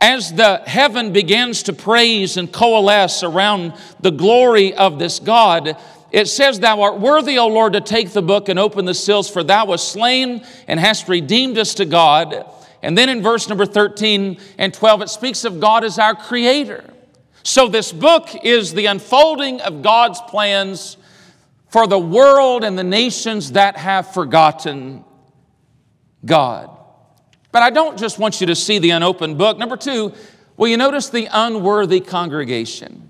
as 0.00 0.32
the 0.32 0.62
heaven 0.66 1.12
begins 1.12 1.62
to 1.62 1.72
praise 1.72 2.36
and 2.36 2.52
coalesce 2.52 3.22
around 3.22 3.72
the 4.00 4.10
glory 4.10 4.74
of 4.74 4.98
this 4.98 5.20
God, 5.20 5.76
it 6.14 6.28
says, 6.28 6.60
Thou 6.60 6.82
art 6.82 7.00
worthy, 7.00 7.38
O 7.38 7.48
Lord, 7.48 7.72
to 7.72 7.80
take 7.80 8.10
the 8.10 8.22
book 8.22 8.48
and 8.48 8.56
open 8.56 8.84
the 8.84 8.94
seals, 8.94 9.28
for 9.28 9.42
thou 9.42 9.66
wast 9.66 9.90
slain 9.90 10.46
and 10.68 10.78
hast 10.78 11.08
redeemed 11.08 11.58
us 11.58 11.74
to 11.74 11.84
God. 11.84 12.46
And 12.82 12.96
then 12.96 13.08
in 13.08 13.20
verse 13.20 13.48
number 13.48 13.66
13 13.66 14.38
and 14.56 14.72
12, 14.72 15.02
it 15.02 15.08
speaks 15.08 15.44
of 15.44 15.58
God 15.58 15.82
as 15.82 15.98
our 15.98 16.14
creator. 16.14 16.84
So 17.42 17.66
this 17.66 17.90
book 17.90 18.28
is 18.44 18.74
the 18.74 18.86
unfolding 18.86 19.60
of 19.62 19.82
God's 19.82 20.20
plans 20.20 20.98
for 21.70 21.88
the 21.88 21.98
world 21.98 22.62
and 22.62 22.78
the 22.78 22.84
nations 22.84 23.52
that 23.52 23.76
have 23.76 24.14
forgotten 24.14 25.04
God. 26.24 26.70
But 27.50 27.62
I 27.62 27.70
don't 27.70 27.98
just 27.98 28.20
want 28.20 28.40
you 28.40 28.46
to 28.46 28.54
see 28.54 28.78
the 28.78 28.90
unopened 28.90 29.36
book. 29.36 29.58
Number 29.58 29.76
two, 29.76 30.12
will 30.56 30.68
you 30.68 30.76
notice 30.76 31.08
the 31.08 31.28
unworthy 31.32 31.98
congregation? 31.98 33.03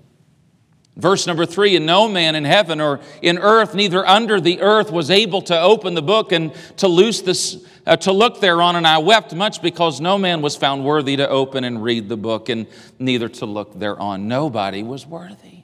Verse 0.97 1.27
number 1.27 1.45
three, 1.45 1.75
and 1.75 1.85
no 1.85 2.07
man 2.07 2.35
in 2.35 2.45
heaven 2.45 2.79
or 2.79 3.01
in 3.21 3.37
earth, 3.37 3.75
neither 3.75 4.07
under 4.07 4.39
the 4.39 4.61
earth, 4.61 4.91
was 4.91 5.11
able 5.11 5.41
to 5.43 5.59
open 5.59 5.93
the 5.93 6.01
book 6.01 6.31
and 6.31 6.53
to 6.77 6.87
loose 6.87 7.21
this, 7.21 7.65
uh, 7.85 7.97
to 7.97 8.13
look 8.13 8.39
thereon. 8.39 8.77
And 8.77 8.87
I 8.87 8.99
wept 8.99 9.35
much 9.35 9.61
because 9.61 9.99
no 9.99 10.17
man 10.17 10.41
was 10.41 10.55
found 10.55 10.85
worthy 10.85 11.17
to 11.17 11.27
open 11.27 11.65
and 11.65 11.83
read 11.83 12.07
the 12.07 12.15
book, 12.15 12.47
and 12.47 12.65
neither 12.97 13.27
to 13.27 13.45
look 13.45 13.77
thereon. 13.77 14.29
Nobody 14.29 14.83
was 14.83 15.05
worthy. 15.05 15.63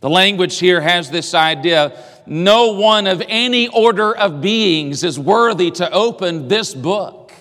The 0.00 0.10
language 0.10 0.58
here 0.58 0.80
has 0.80 1.10
this 1.10 1.34
idea 1.34 1.98
no 2.26 2.72
one 2.72 3.06
of 3.06 3.22
any 3.26 3.68
order 3.68 4.14
of 4.14 4.42
beings 4.42 5.02
is 5.02 5.18
worthy 5.18 5.70
to 5.72 5.90
open 5.90 6.48
this 6.48 6.74
book. 6.74 7.32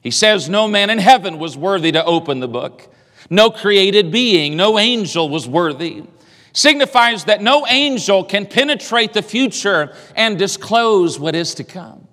He 0.00 0.10
says, 0.10 0.48
No 0.48 0.66
man 0.66 0.90
in 0.90 0.98
heaven 0.98 1.38
was 1.38 1.56
worthy 1.56 1.92
to 1.92 2.04
open 2.04 2.40
the 2.40 2.48
book. 2.48 2.92
No 3.30 3.50
created 3.50 4.10
being, 4.10 4.56
no 4.56 4.78
angel 4.78 5.28
was 5.28 5.48
worthy. 5.48 6.04
Signifies 6.52 7.24
that 7.24 7.42
no 7.42 7.66
angel 7.66 8.24
can 8.24 8.46
penetrate 8.46 9.12
the 9.12 9.22
future 9.22 9.94
and 10.14 10.38
disclose 10.38 11.18
what 11.18 11.34
is 11.34 11.54
to 11.54 11.64
come. 11.64 12.06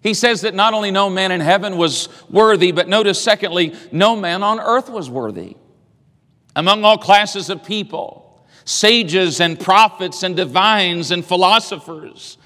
He 0.00 0.14
says 0.14 0.42
that 0.42 0.54
not 0.54 0.74
only 0.74 0.90
no 0.90 1.10
man 1.10 1.32
in 1.32 1.40
heaven 1.40 1.76
was 1.76 2.08
worthy, 2.30 2.72
but 2.72 2.88
notice, 2.88 3.20
secondly, 3.20 3.74
no 3.92 4.16
man 4.16 4.42
on 4.42 4.60
earth 4.60 4.88
was 4.88 5.10
worthy. 5.10 5.56
Among 6.54 6.84
all 6.84 6.98
classes 6.98 7.50
of 7.50 7.64
people, 7.64 8.46
sages 8.64 9.40
and 9.40 9.58
prophets 9.58 10.22
and 10.22 10.36
divines 10.36 11.10
and 11.10 11.24
philosophers, 11.24 12.38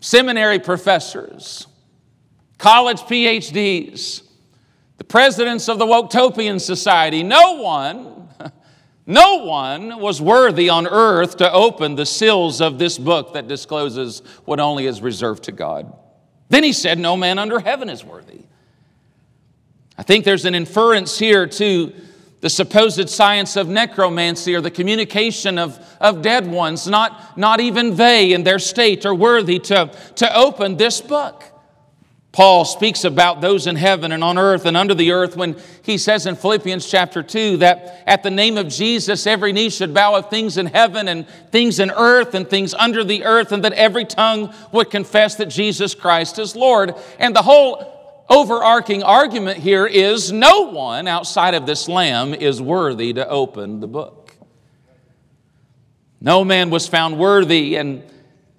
seminary 0.00 0.58
professors, 0.58 1.66
college 2.58 3.00
PhDs, 3.00 4.22
the 5.00 5.04
presidents 5.04 5.66
of 5.70 5.78
the 5.78 5.86
Woketopian 5.86 6.60
Society. 6.60 7.22
No 7.22 7.54
one, 7.54 8.28
no 9.06 9.46
one 9.46 9.98
was 9.98 10.20
worthy 10.20 10.68
on 10.68 10.86
earth 10.86 11.38
to 11.38 11.50
open 11.50 11.94
the 11.94 12.04
seals 12.04 12.60
of 12.60 12.78
this 12.78 12.98
book 12.98 13.32
that 13.32 13.48
discloses 13.48 14.20
what 14.44 14.60
only 14.60 14.84
is 14.84 15.00
reserved 15.00 15.44
to 15.44 15.52
God. 15.52 15.90
Then 16.50 16.64
he 16.64 16.74
said, 16.74 16.98
No 16.98 17.16
man 17.16 17.38
under 17.38 17.60
heaven 17.60 17.88
is 17.88 18.04
worthy. 18.04 18.42
I 19.96 20.02
think 20.02 20.26
there's 20.26 20.44
an 20.44 20.54
inference 20.54 21.18
here 21.18 21.46
to 21.46 21.94
the 22.42 22.50
supposed 22.50 23.08
science 23.08 23.56
of 23.56 23.68
necromancy 23.68 24.54
or 24.54 24.60
the 24.60 24.70
communication 24.70 25.56
of, 25.56 25.78
of 25.98 26.20
dead 26.20 26.46
ones. 26.46 26.86
Not, 26.86 27.38
not 27.38 27.60
even 27.60 27.96
they 27.96 28.34
in 28.34 28.42
their 28.44 28.58
state 28.58 29.06
are 29.06 29.14
worthy 29.14 29.60
to, 29.60 29.90
to 30.16 30.36
open 30.36 30.76
this 30.76 31.00
book. 31.00 31.49
Paul 32.32 32.64
speaks 32.64 33.02
about 33.02 33.40
those 33.40 33.66
in 33.66 33.74
heaven 33.74 34.12
and 34.12 34.22
on 34.22 34.38
earth 34.38 34.64
and 34.64 34.76
under 34.76 34.94
the 34.94 35.10
earth 35.10 35.36
when 35.36 35.56
he 35.82 35.98
says 35.98 36.26
in 36.26 36.36
Philippians 36.36 36.88
chapter 36.88 37.24
2 37.24 37.56
that 37.56 38.04
at 38.06 38.22
the 38.22 38.30
name 38.30 38.56
of 38.56 38.68
Jesus 38.68 39.26
every 39.26 39.52
knee 39.52 39.68
should 39.68 39.92
bow 39.92 40.14
of 40.14 40.30
things 40.30 40.56
in 40.56 40.66
heaven 40.66 41.08
and 41.08 41.28
things 41.50 41.80
in 41.80 41.90
earth 41.90 42.34
and 42.34 42.48
things 42.48 42.72
under 42.74 43.02
the 43.02 43.24
earth, 43.24 43.50
and 43.50 43.64
that 43.64 43.72
every 43.72 44.04
tongue 44.04 44.54
would 44.70 44.90
confess 44.90 45.34
that 45.36 45.46
Jesus 45.46 45.92
Christ 45.94 46.38
is 46.38 46.54
Lord. 46.54 46.94
And 47.18 47.34
the 47.34 47.42
whole 47.42 48.24
overarching 48.28 49.02
argument 49.02 49.58
here 49.58 49.86
is 49.86 50.30
no 50.30 50.70
one 50.70 51.08
outside 51.08 51.54
of 51.54 51.66
this 51.66 51.88
Lamb 51.88 52.32
is 52.32 52.62
worthy 52.62 53.12
to 53.12 53.28
open 53.28 53.80
the 53.80 53.88
book. 53.88 54.36
No 56.20 56.44
man 56.44 56.70
was 56.70 56.86
found 56.86 57.18
worthy, 57.18 57.74
and 57.74 58.04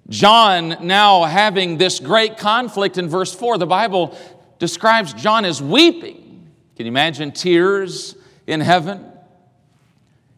John 0.08 0.76
now 0.80 1.24
having 1.24 1.78
this 1.78 2.00
great 2.00 2.36
conflict 2.36 2.98
in 2.98 3.08
verse 3.08 3.34
4, 3.34 3.58
the 3.58 3.66
Bible 3.66 4.18
describes 4.58 5.12
John 5.14 5.44
as 5.44 5.62
weeping. 5.62 6.50
Can 6.76 6.86
you 6.86 6.92
imagine 6.92 7.32
tears 7.32 8.16
in 8.46 8.60
heaven? 8.60 9.06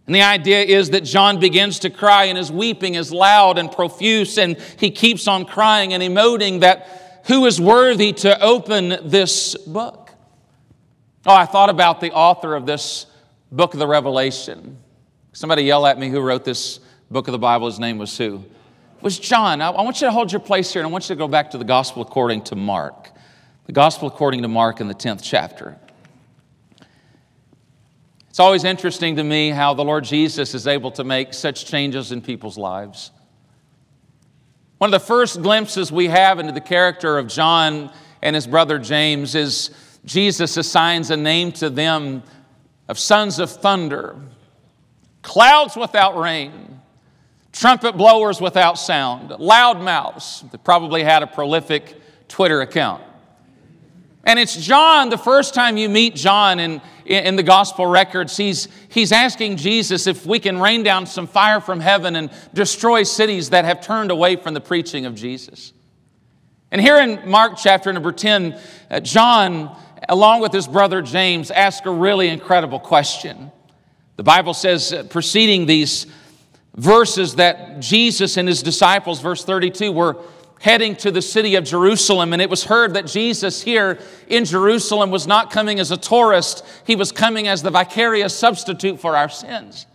And 0.06 0.14
the 0.14 0.22
idea 0.22 0.60
is 0.62 0.90
that 0.90 1.04
John 1.04 1.40
begins 1.40 1.78
to 1.80 1.90
cry, 1.90 2.24
and 2.24 2.36
his 2.36 2.52
weeping 2.52 2.94
is 2.94 3.10
loud 3.10 3.56
and 3.56 3.72
profuse, 3.72 4.36
and 4.36 4.58
he 4.78 4.90
keeps 4.90 5.26
on 5.26 5.46
crying 5.46 5.94
and 5.94 6.02
emoting 6.02 6.60
that 6.60 7.22
who 7.26 7.46
is 7.46 7.58
worthy 7.58 8.12
to 8.12 8.38
open 8.42 8.96
this 9.04 9.56
book? 9.56 10.10
Oh, 11.24 11.34
I 11.34 11.46
thought 11.46 11.70
about 11.70 12.00
the 12.00 12.12
author 12.12 12.54
of 12.54 12.66
this 12.66 13.06
book 13.50 13.72
of 13.72 13.80
the 13.80 13.86
Revelation. 13.86 14.76
Somebody 15.32 15.62
yell 15.62 15.86
at 15.86 15.98
me 15.98 16.10
who 16.10 16.20
wrote 16.20 16.44
this 16.44 16.80
book 17.10 17.26
of 17.26 17.32
the 17.32 17.38
Bible. 17.38 17.66
His 17.66 17.80
name 17.80 17.96
was 17.96 18.16
who? 18.16 18.44
Was 19.04 19.18
John. 19.18 19.60
I, 19.60 19.68
want 19.68 20.00
you 20.00 20.06
to 20.06 20.12
hold 20.12 20.32
your 20.32 20.40
place 20.40 20.72
here 20.72 20.80
and 20.80 20.88
I 20.88 20.90
want 20.90 21.04
you 21.04 21.14
to 21.14 21.18
go 21.18 21.28
back 21.28 21.50
to 21.50 21.58
the 21.58 21.64
gospel 21.64 22.00
according 22.00 22.44
to 22.44 22.56
Mark. 22.56 23.10
The 23.66 23.72
gospel 23.72 24.08
according 24.08 24.40
to 24.42 24.48
Mark 24.48 24.80
in 24.80 24.88
the 24.88 24.94
10th 24.94 25.20
chapter. 25.22 25.76
It's 28.30 28.40
always 28.40 28.64
interesting 28.64 29.16
to 29.16 29.22
me 29.22 29.50
how 29.50 29.74
the 29.74 29.84
Lord 29.84 30.04
Jesus 30.04 30.54
is 30.54 30.66
able 30.66 30.90
to 30.92 31.04
make 31.04 31.34
such 31.34 31.66
changes 31.66 32.12
in 32.12 32.22
people's 32.22 32.56
lives. 32.56 33.10
One 34.78 34.88
of 34.92 34.98
the 34.98 35.06
first 35.06 35.42
glimpses 35.42 35.92
we 35.92 36.06
have 36.06 36.38
into 36.38 36.52
the 36.52 36.62
character 36.62 37.18
of 37.18 37.28
John 37.28 37.92
and 38.22 38.34
his 38.34 38.46
brother 38.46 38.78
James 38.78 39.34
is 39.34 39.68
Jesus 40.06 40.56
assigns 40.56 41.10
a 41.10 41.16
name 41.18 41.52
to 41.52 41.68
them 41.68 42.22
of 42.88 42.98
sons 42.98 43.38
of 43.38 43.50
thunder, 43.50 44.16
clouds 45.20 45.76
without 45.76 46.16
rain, 46.18 46.80
trumpet 47.54 47.96
blowers 47.96 48.40
without 48.40 48.78
sound, 48.78 49.30
loud 49.38 49.80
mouths. 49.80 50.44
They 50.50 50.58
probably 50.58 51.04
had 51.04 51.22
a 51.22 51.26
prolific 51.26 51.96
Twitter 52.28 52.60
account. 52.60 53.02
And 54.24 54.38
it's 54.38 54.56
John, 54.56 55.10
the 55.10 55.18
first 55.18 55.54
time 55.54 55.76
you 55.76 55.88
meet 55.88 56.14
John 56.14 56.58
in, 56.58 56.80
in 57.04 57.36
the 57.36 57.42
gospel 57.42 57.86
records, 57.86 58.36
he's, 58.36 58.68
he's 58.88 59.12
asking 59.12 59.58
Jesus 59.58 60.06
if 60.06 60.26
we 60.26 60.40
can 60.40 60.58
rain 60.60 60.82
down 60.82 61.06
some 61.06 61.26
fire 61.26 61.60
from 61.60 61.78
heaven 61.78 62.16
and 62.16 62.30
destroy 62.54 63.02
cities 63.02 63.50
that 63.50 63.64
have 63.64 63.82
turned 63.82 64.10
away 64.10 64.36
from 64.36 64.54
the 64.54 64.60
preaching 64.60 65.06
of 65.06 65.14
Jesus. 65.14 65.72
And 66.70 66.80
here 66.80 66.96
in 66.96 67.28
Mark 67.28 67.52
chapter 67.56 67.92
number 67.92 68.12
10, 68.12 68.58
uh, 68.90 69.00
John, 69.00 69.76
along 70.08 70.40
with 70.40 70.52
his 70.52 70.66
brother 70.66 71.02
James, 71.02 71.50
ask 71.50 71.84
a 71.84 71.90
really 71.90 72.28
incredible 72.28 72.80
question. 72.80 73.52
The 74.16 74.24
Bible 74.24 74.54
says, 74.54 74.92
uh, 74.92 75.04
preceding 75.04 75.66
these 75.66 76.06
verses 76.74 77.36
that 77.36 77.80
Jesus 77.80 78.36
and 78.36 78.48
his 78.48 78.62
disciples, 78.62 79.20
verse 79.20 79.44
32, 79.44 79.92
were 79.92 80.18
heading 80.60 80.96
to 80.96 81.10
the 81.10 81.22
city 81.22 81.56
of 81.56 81.64
Jerusalem. 81.64 82.32
And 82.32 82.40
it 82.40 82.48
was 82.48 82.64
heard 82.64 82.94
that 82.94 83.06
Jesus 83.06 83.62
here 83.62 83.98
in 84.28 84.44
Jerusalem 84.44 85.10
was 85.10 85.26
not 85.26 85.50
coming 85.50 85.78
as 85.78 85.90
a 85.90 85.96
tourist, 85.96 86.64
he 86.86 86.96
was 86.96 87.12
coming 87.12 87.48
as 87.48 87.62
the 87.62 87.70
vicarious 87.70 88.34
substitute 88.34 88.98
for 88.98 89.16
our 89.16 89.28
sins. 89.28 89.86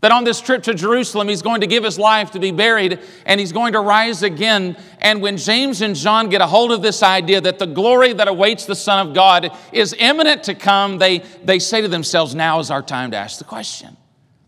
That 0.00 0.12
on 0.12 0.22
this 0.22 0.40
trip 0.40 0.62
to 0.62 0.74
Jerusalem, 0.74 1.28
he's 1.28 1.42
going 1.42 1.60
to 1.60 1.66
give 1.66 1.82
his 1.82 1.98
life 1.98 2.30
to 2.30 2.38
be 2.38 2.52
buried 2.52 3.00
and 3.26 3.40
he's 3.40 3.50
going 3.50 3.72
to 3.72 3.80
rise 3.80 4.22
again. 4.22 4.76
And 5.00 5.20
when 5.20 5.36
James 5.36 5.82
and 5.82 5.96
John 5.96 6.28
get 6.28 6.40
a 6.40 6.46
hold 6.46 6.70
of 6.70 6.82
this 6.82 7.02
idea 7.02 7.40
that 7.40 7.58
the 7.58 7.66
glory 7.66 8.12
that 8.12 8.28
awaits 8.28 8.64
the 8.64 8.76
Son 8.76 9.08
of 9.08 9.12
God 9.12 9.50
is 9.72 9.96
imminent 9.98 10.44
to 10.44 10.54
come, 10.54 10.98
they, 10.98 11.18
they 11.42 11.58
say 11.58 11.80
to 11.80 11.88
themselves, 11.88 12.32
Now 12.32 12.60
is 12.60 12.70
our 12.70 12.82
time 12.82 13.10
to 13.10 13.16
ask 13.16 13.38
the 13.38 13.44
question. 13.44 13.96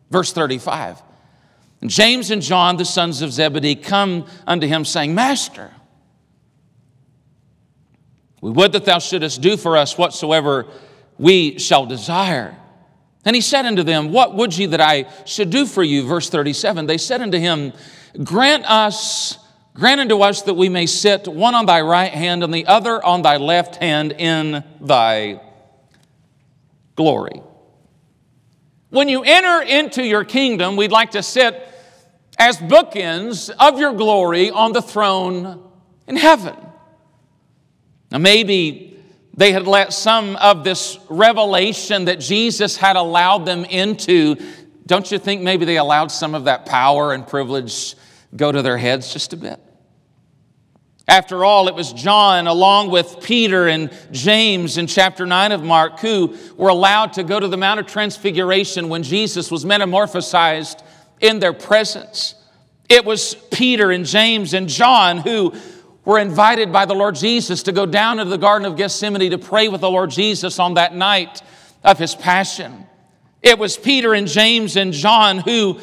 Verse 0.08 0.32
35 0.32 1.02
and 1.80 1.90
James 1.90 2.30
and 2.30 2.42
John, 2.42 2.76
the 2.76 2.84
sons 2.84 3.22
of 3.22 3.32
Zebedee, 3.32 3.74
come 3.74 4.26
unto 4.46 4.66
him, 4.66 4.84
saying, 4.84 5.14
Master, 5.14 5.70
we 8.40 8.50
would 8.50 8.72
that 8.72 8.84
thou 8.84 8.98
shouldest 8.98 9.40
do 9.40 9.56
for 9.56 9.76
us 9.76 9.96
whatsoever 9.96 10.66
we 11.18 11.58
shall 11.58 11.86
desire. 11.86 12.56
And 13.24 13.34
he 13.34 13.42
said 13.42 13.66
unto 13.66 13.82
them, 13.82 14.12
What 14.12 14.34
would 14.34 14.56
ye 14.56 14.66
that 14.66 14.80
I 14.80 15.06
should 15.24 15.50
do 15.50 15.66
for 15.66 15.82
you? 15.82 16.06
Verse 16.06 16.30
37 16.30 16.86
They 16.86 16.98
said 16.98 17.20
unto 17.20 17.38
him, 17.38 17.72
Grant 18.24 18.64
us, 18.68 19.38
grant 19.74 20.00
unto 20.00 20.20
us 20.20 20.42
that 20.42 20.54
we 20.54 20.68
may 20.68 20.86
sit 20.86 21.28
one 21.28 21.54
on 21.54 21.66
thy 21.66 21.80
right 21.80 22.12
hand 22.12 22.42
and 22.42 22.52
the 22.52 22.66
other 22.66 23.02
on 23.04 23.22
thy 23.22 23.36
left 23.36 23.76
hand 23.76 24.12
in 24.12 24.64
thy 24.80 25.40
glory. 26.96 27.42
When 28.88 29.08
you 29.08 29.22
enter 29.22 29.62
into 29.62 30.02
your 30.02 30.24
kingdom, 30.24 30.76
we'd 30.76 30.90
like 30.90 31.12
to 31.12 31.22
sit 31.22 31.69
as 32.40 32.56
bookends 32.56 33.50
of 33.60 33.78
your 33.78 33.92
glory 33.92 34.50
on 34.50 34.72
the 34.72 34.80
throne 34.80 35.62
in 36.08 36.16
heaven. 36.16 36.56
Now, 38.10 38.16
maybe 38.16 38.98
they 39.36 39.52
had 39.52 39.66
let 39.66 39.92
some 39.92 40.36
of 40.36 40.64
this 40.64 40.98
revelation 41.10 42.06
that 42.06 42.18
Jesus 42.18 42.78
had 42.78 42.96
allowed 42.96 43.44
them 43.44 43.66
into, 43.66 44.36
don't 44.86 45.12
you 45.12 45.18
think 45.18 45.42
maybe 45.42 45.66
they 45.66 45.76
allowed 45.76 46.10
some 46.10 46.34
of 46.34 46.44
that 46.44 46.64
power 46.64 47.12
and 47.12 47.26
privilege 47.26 47.94
go 48.34 48.50
to 48.50 48.62
their 48.62 48.78
heads 48.78 49.12
just 49.12 49.34
a 49.34 49.36
bit? 49.36 49.60
After 51.06 51.44
all, 51.44 51.68
it 51.68 51.74
was 51.74 51.92
John, 51.92 52.46
along 52.46 52.90
with 52.90 53.20
Peter 53.22 53.68
and 53.68 53.92
James 54.12 54.78
in 54.78 54.86
chapter 54.86 55.26
9 55.26 55.52
of 55.52 55.62
Mark, 55.62 56.00
who 56.00 56.38
were 56.56 56.70
allowed 56.70 57.12
to 57.14 57.22
go 57.22 57.38
to 57.38 57.48
the 57.48 57.58
Mount 57.58 57.80
of 57.80 57.86
Transfiguration 57.86 58.88
when 58.88 59.02
Jesus 59.02 59.50
was 59.50 59.66
metamorphosized 59.66 60.82
in 61.20 61.38
their 61.38 61.52
presence. 61.52 62.34
It 62.88 63.04
was 63.04 63.34
Peter 63.50 63.90
and 63.90 64.04
James 64.04 64.54
and 64.54 64.68
John 64.68 65.18
who 65.18 65.54
were 66.04 66.18
invited 66.18 66.72
by 66.72 66.86
the 66.86 66.94
Lord 66.94 67.14
Jesus 67.14 67.62
to 67.64 67.72
go 67.72 67.86
down 67.86 68.18
into 68.18 68.30
the 68.30 68.38
Garden 68.38 68.66
of 68.66 68.76
Gethsemane 68.76 69.30
to 69.30 69.38
pray 69.38 69.68
with 69.68 69.80
the 69.80 69.90
Lord 69.90 70.10
Jesus 70.10 70.58
on 70.58 70.74
that 70.74 70.94
night 70.94 71.42
of 71.84 71.98
his 71.98 72.14
passion. 72.14 72.86
It 73.42 73.58
was 73.58 73.76
Peter 73.76 74.12
and 74.14 74.26
James 74.26 74.76
and 74.76 74.92
John 74.92 75.38
who 75.38 75.78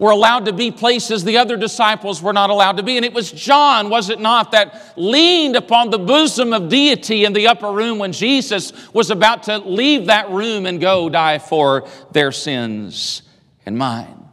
were 0.00 0.10
allowed 0.10 0.46
to 0.46 0.52
be 0.54 0.70
places 0.70 1.24
the 1.24 1.36
other 1.36 1.58
disciples 1.58 2.22
were 2.22 2.32
not 2.32 2.48
allowed 2.48 2.78
to 2.78 2.82
be. 2.82 2.96
And 2.96 3.04
it 3.04 3.12
was 3.12 3.30
John, 3.30 3.90
was 3.90 4.08
it 4.08 4.18
not, 4.18 4.52
that 4.52 4.94
leaned 4.96 5.56
upon 5.56 5.90
the 5.90 5.98
bosom 5.98 6.54
of 6.54 6.70
deity 6.70 7.26
in 7.26 7.34
the 7.34 7.48
upper 7.48 7.70
room 7.70 7.98
when 7.98 8.12
Jesus 8.12 8.72
was 8.94 9.10
about 9.10 9.42
to 9.44 9.58
leave 9.58 10.06
that 10.06 10.30
room 10.30 10.64
and 10.64 10.80
go 10.80 11.10
die 11.10 11.38
for 11.38 11.86
their 12.12 12.32
sins 12.32 13.20
and 13.66 13.76
mine. 13.76 14.29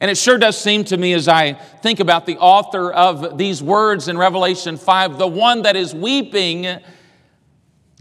And 0.00 0.10
it 0.10 0.18
sure 0.18 0.38
does 0.38 0.58
seem 0.58 0.84
to 0.84 0.96
me 0.96 1.12
as 1.12 1.28
I 1.28 1.54
think 1.54 2.00
about 2.00 2.26
the 2.26 2.36
author 2.38 2.92
of 2.92 3.38
these 3.38 3.62
words 3.62 4.08
in 4.08 4.18
Revelation 4.18 4.76
5, 4.76 5.18
the 5.18 5.26
one 5.26 5.62
that 5.62 5.76
is 5.76 5.94
weeping 5.94 6.66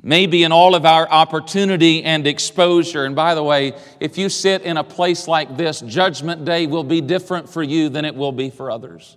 maybe 0.04 0.44
in 0.44 0.52
all 0.52 0.76
of 0.76 0.86
our 0.86 1.10
opportunity 1.10 2.04
and 2.04 2.28
exposure. 2.28 3.06
And 3.06 3.16
by 3.16 3.34
the 3.36 3.44
way, 3.44 3.74
if 4.02 4.18
you 4.18 4.28
sit 4.28 4.64
in 4.64 4.76
a 4.76 4.84
place 4.84 5.30
like 5.30 5.56
this, 5.56 5.80
Judgment 5.80 6.44
Day 6.44 6.68
will 6.68 6.84
be 6.84 7.00
different 7.00 7.50
for 7.50 7.64
you 7.64 7.88
than 7.88 8.04
it 8.04 8.14
will 8.14 8.34
be 8.34 8.50
for 8.50 8.70
others. 8.70 9.16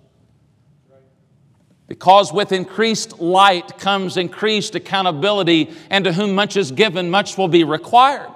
Because 1.87 2.33
with 2.33 2.53
increased 2.53 3.19
light 3.19 3.77
comes 3.77 4.17
increased 4.17 4.75
accountability, 4.75 5.71
and 5.89 6.05
to 6.05 6.13
whom 6.13 6.35
much 6.35 6.57
is 6.57 6.71
given, 6.71 7.09
much 7.09 7.37
will 7.37 7.47
be 7.47 7.63
required. 7.63 8.31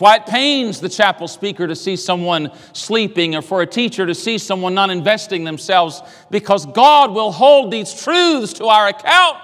Why 0.00 0.16
it 0.16 0.26
pains 0.26 0.80
the 0.80 0.88
chapel 0.88 1.28
speaker 1.28 1.66
to 1.66 1.76
see 1.76 1.94
someone 1.96 2.52
sleeping 2.72 3.36
or 3.36 3.42
for 3.42 3.60
a 3.60 3.66
teacher 3.66 4.06
to 4.06 4.14
see 4.14 4.38
someone 4.38 4.74
not 4.74 4.88
investing 4.88 5.44
themselves 5.44 6.00
because 6.30 6.64
God 6.64 7.12
will 7.12 7.32
hold 7.32 7.70
these 7.70 7.92
truths 7.92 8.54
to 8.54 8.66
our 8.66 8.88
account. 8.88 9.38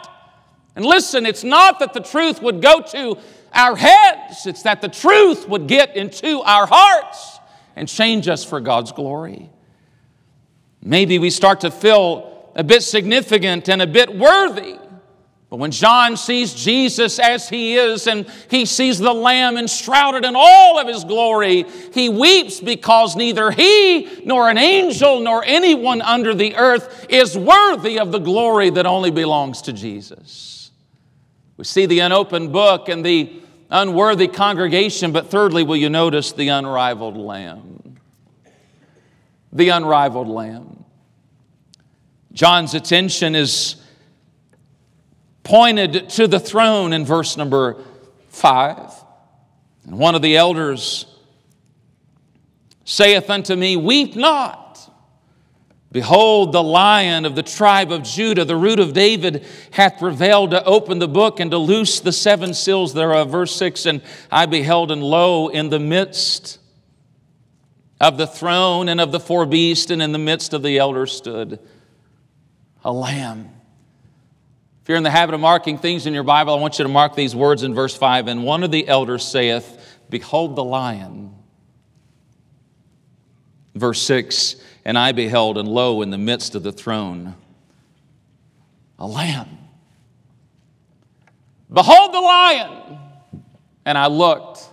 And 0.74 0.84
listen, 0.84 1.26
it's 1.26 1.44
not 1.44 1.78
that 1.80 1.92
the 1.92 2.00
truth 2.00 2.40
would 2.40 2.62
go 2.62 2.80
to 2.80 3.18
our 3.52 3.76
heads, 3.76 4.46
it's 4.46 4.62
that 4.62 4.80
the 4.80 4.88
truth 4.88 5.46
would 5.48 5.66
get 5.66 5.94
into 5.94 6.40
our 6.40 6.66
hearts 6.66 7.38
and 7.74 7.86
change 7.86 8.26
us 8.26 8.42
for 8.42 8.58
God's 8.60 8.92
glory. 8.92 9.50
Maybe 10.82 11.18
we 11.18 11.30
start 11.30 11.60
to 11.60 11.70
feel 11.70 12.50
a 12.54 12.64
bit 12.64 12.82
significant 12.82 13.68
and 13.68 13.82
a 13.82 13.86
bit 13.86 14.16
worthy 14.16 14.78
But 15.48 15.58
when 15.58 15.70
John 15.70 16.16
sees 16.16 16.54
Jesus 16.54 17.20
as 17.20 17.48
he 17.48 17.76
is 17.76 18.08
and 18.08 18.26
he 18.50 18.64
sees 18.64 18.98
the 18.98 19.12
Lamb 19.12 19.56
enshrouded 19.56 20.24
in 20.24 20.34
all 20.36 20.78
of 20.78 20.88
his 20.88 21.04
glory, 21.04 21.64
he 21.94 22.08
weeps 22.08 22.58
because 22.58 23.14
neither 23.14 23.52
he 23.52 24.22
nor 24.24 24.50
an 24.50 24.58
angel 24.58 25.20
nor 25.20 25.44
anyone 25.44 26.02
under 26.02 26.34
the 26.34 26.56
earth 26.56 27.06
is 27.08 27.38
worthy 27.38 27.98
of 27.98 28.10
the 28.10 28.18
glory 28.18 28.70
that 28.70 28.86
only 28.86 29.12
belongs 29.12 29.62
to 29.62 29.72
Jesus. 29.72 30.72
We 31.56 31.64
see 31.64 31.86
the 31.86 32.00
unopened 32.00 32.52
book 32.52 32.88
and 32.88 33.06
the 33.06 33.40
unworthy 33.70 34.26
congregation, 34.26 35.12
but 35.12 35.30
thirdly, 35.30 35.62
will 35.62 35.76
you 35.76 35.88
notice 35.88 36.32
the 36.32 36.48
unrivaled 36.48 37.16
Lamb? 37.16 37.98
The 39.52 39.68
unrivaled 39.68 40.28
Lamb. 40.28 40.84
John's 42.32 42.74
attention 42.74 43.34
is 43.34 43.76
pointed 45.46 46.10
to 46.10 46.26
the 46.26 46.40
throne 46.40 46.92
in 46.92 47.04
verse 47.04 47.36
number 47.36 47.76
five. 48.30 48.92
And 49.84 49.96
one 49.96 50.16
of 50.16 50.22
the 50.22 50.36
elders 50.36 51.06
saith 52.84 53.30
unto 53.30 53.54
me, 53.54 53.76
Weep 53.76 54.16
not. 54.16 54.64
Behold, 55.92 56.50
the 56.50 56.62
lion 56.62 57.24
of 57.24 57.36
the 57.36 57.44
tribe 57.44 57.92
of 57.92 58.02
Judah, 58.02 58.44
the 58.44 58.56
root 58.56 58.80
of 58.80 58.92
David, 58.92 59.46
hath 59.70 60.00
prevailed 60.00 60.50
to 60.50 60.64
open 60.64 60.98
the 60.98 61.06
book 61.06 61.38
and 61.38 61.52
to 61.52 61.58
loose 61.58 62.00
the 62.00 62.12
seven 62.12 62.52
seals 62.52 62.92
thereof. 62.92 63.30
Verse 63.30 63.54
6 63.54 63.86
And 63.86 64.02
I 64.28 64.46
beheld, 64.46 64.90
and 64.90 65.02
lo, 65.02 65.46
in 65.46 65.70
the 65.70 65.78
midst 65.78 66.58
of 68.00 68.18
the 68.18 68.26
throne 68.26 68.88
and 68.88 69.00
of 69.00 69.12
the 69.12 69.20
four 69.20 69.46
beasts, 69.46 69.92
and 69.92 70.02
in 70.02 70.10
the 70.10 70.18
midst 70.18 70.52
of 70.52 70.64
the 70.64 70.76
elders 70.76 71.12
stood 71.12 71.60
a 72.84 72.92
lamb 72.92 73.55
if 74.86 74.90
you're 74.90 74.98
in 74.98 75.02
the 75.02 75.10
habit 75.10 75.34
of 75.34 75.40
marking 75.40 75.78
things 75.78 76.06
in 76.06 76.14
your 76.14 76.22
Bible, 76.22 76.54
I 76.54 76.60
want 76.60 76.78
you 76.78 76.84
to 76.84 76.88
mark 76.88 77.16
these 77.16 77.34
words 77.34 77.64
in 77.64 77.74
verse 77.74 77.96
5. 77.96 78.28
And 78.28 78.44
one 78.44 78.62
of 78.62 78.70
the 78.70 78.86
elders 78.86 79.24
saith, 79.24 79.98
Behold 80.08 80.54
the 80.54 80.62
lion. 80.62 81.34
Verse 83.74 84.00
6 84.02 84.54
And 84.84 84.96
I 84.96 85.10
beheld, 85.10 85.58
and 85.58 85.66
lo, 85.66 86.02
in 86.02 86.10
the 86.10 86.18
midst 86.18 86.54
of 86.54 86.62
the 86.62 86.70
throne, 86.70 87.34
a 88.96 89.08
lamb. 89.08 89.58
Behold 91.68 92.14
the 92.14 92.20
lion! 92.20 92.98
And 93.84 93.98
I 93.98 94.06
looked, 94.06 94.68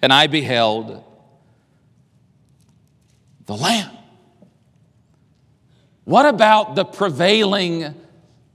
and 0.00 0.10
I 0.10 0.26
beheld 0.26 1.04
the 3.44 3.56
lamb. 3.58 3.94
What 6.04 6.24
about 6.24 6.76
the 6.76 6.86
prevailing 6.86 7.94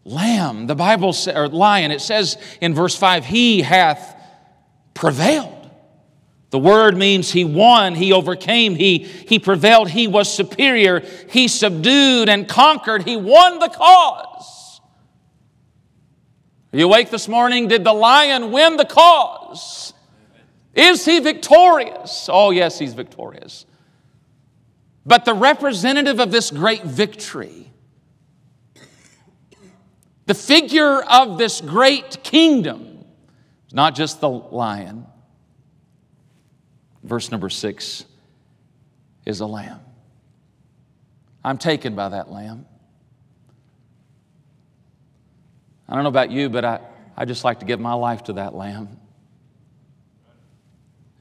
lamb. 0.05 0.67
The 0.67 0.75
Bible, 0.75 1.15
or 1.33 1.47
lion, 1.47 1.91
it 1.91 2.01
says 2.01 2.37
in 2.61 2.73
verse 2.73 2.95
5, 2.95 3.25
he 3.25 3.61
hath 3.61 4.15
prevailed. 4.93 5.55
The 6.49 6.59
word 6.59 6.97
means 6.97 7.31
he 7.31 7.45
won, 7.45 7.93
he 7.93 8.11
overcame, 8.11 8.75
he, 8.75 8.99
he 8.99 9.37
prevailed, 9.37 9.89
he 9.89 10.07
was 10.07 10.33
superior, 10.33 11.01
he 11.29 11.47
subdued 11.47 12.27
and 12.27 12.47
conquered, 12.47 13.03
he 13.03 13.15
won 13.15 13.59
the 13.59 13.69
cause. 13.69 14.81
Are 16.73 16.79
you 16.79 16.85
awake 16.85 17.11
this 17.11 17.27
morning? 17.27 17.67
Did 17.67 17.83
the 17.83 17.93
lion 17.93 18.51
win 18.51 18.77
the 18.77 18.85
cause? 18.85 19.93
Is 20.73 21.05
he 21.05 21.19
victorious? 21.19 22.29
Oh, 22.31 22.51
yes, 22.51 22.79
he's 22.79 22.93
victorious. 22.93 23.65
But 25.05 25.25
the 25.25 25.33
representative 25.33 26.19
of 26.19 26.31
this 26.31 26.51
great 26.51 26.83
victory 26.83 27.71
the 30.29 30.35
figure 30.35 31.01
of 31.01 31.39
this 31.39 31.59
great 31.59 32.23
kingdom 32.23 33.03
is 33.65 33.73
not 33.73 33.95
just 33.95 34.21
the 34.21 34.29
lion. 34.29 35.07
Verse 37.01 37.31
number 37.31 37.49
six 37.49 38.05
is 39.25 39.39
a 39.39 39.47
lamb. 39.47 39.79
I'm 41.43 41.57
taken 41.57 41.95
by 41.95 42.09
that 42.09 42.29
lamb. 42.29 42.67
I 45.87 45.95
don't 45.95 46.03
know 46.03 46.09
about 46.09 46.29
you, 46.29 46.47
but 46.47 46.63
I, 46.63 46.81
I 47.17 47.25
just 47.25 47.43
like 47.43 47.61
to 47.61 47.65
give 47.65 47.79
my 47.79 47.95
life 47.95 48.25
to 48.25 48.33
that 48.33 48.53
lamb. 48.53 48.99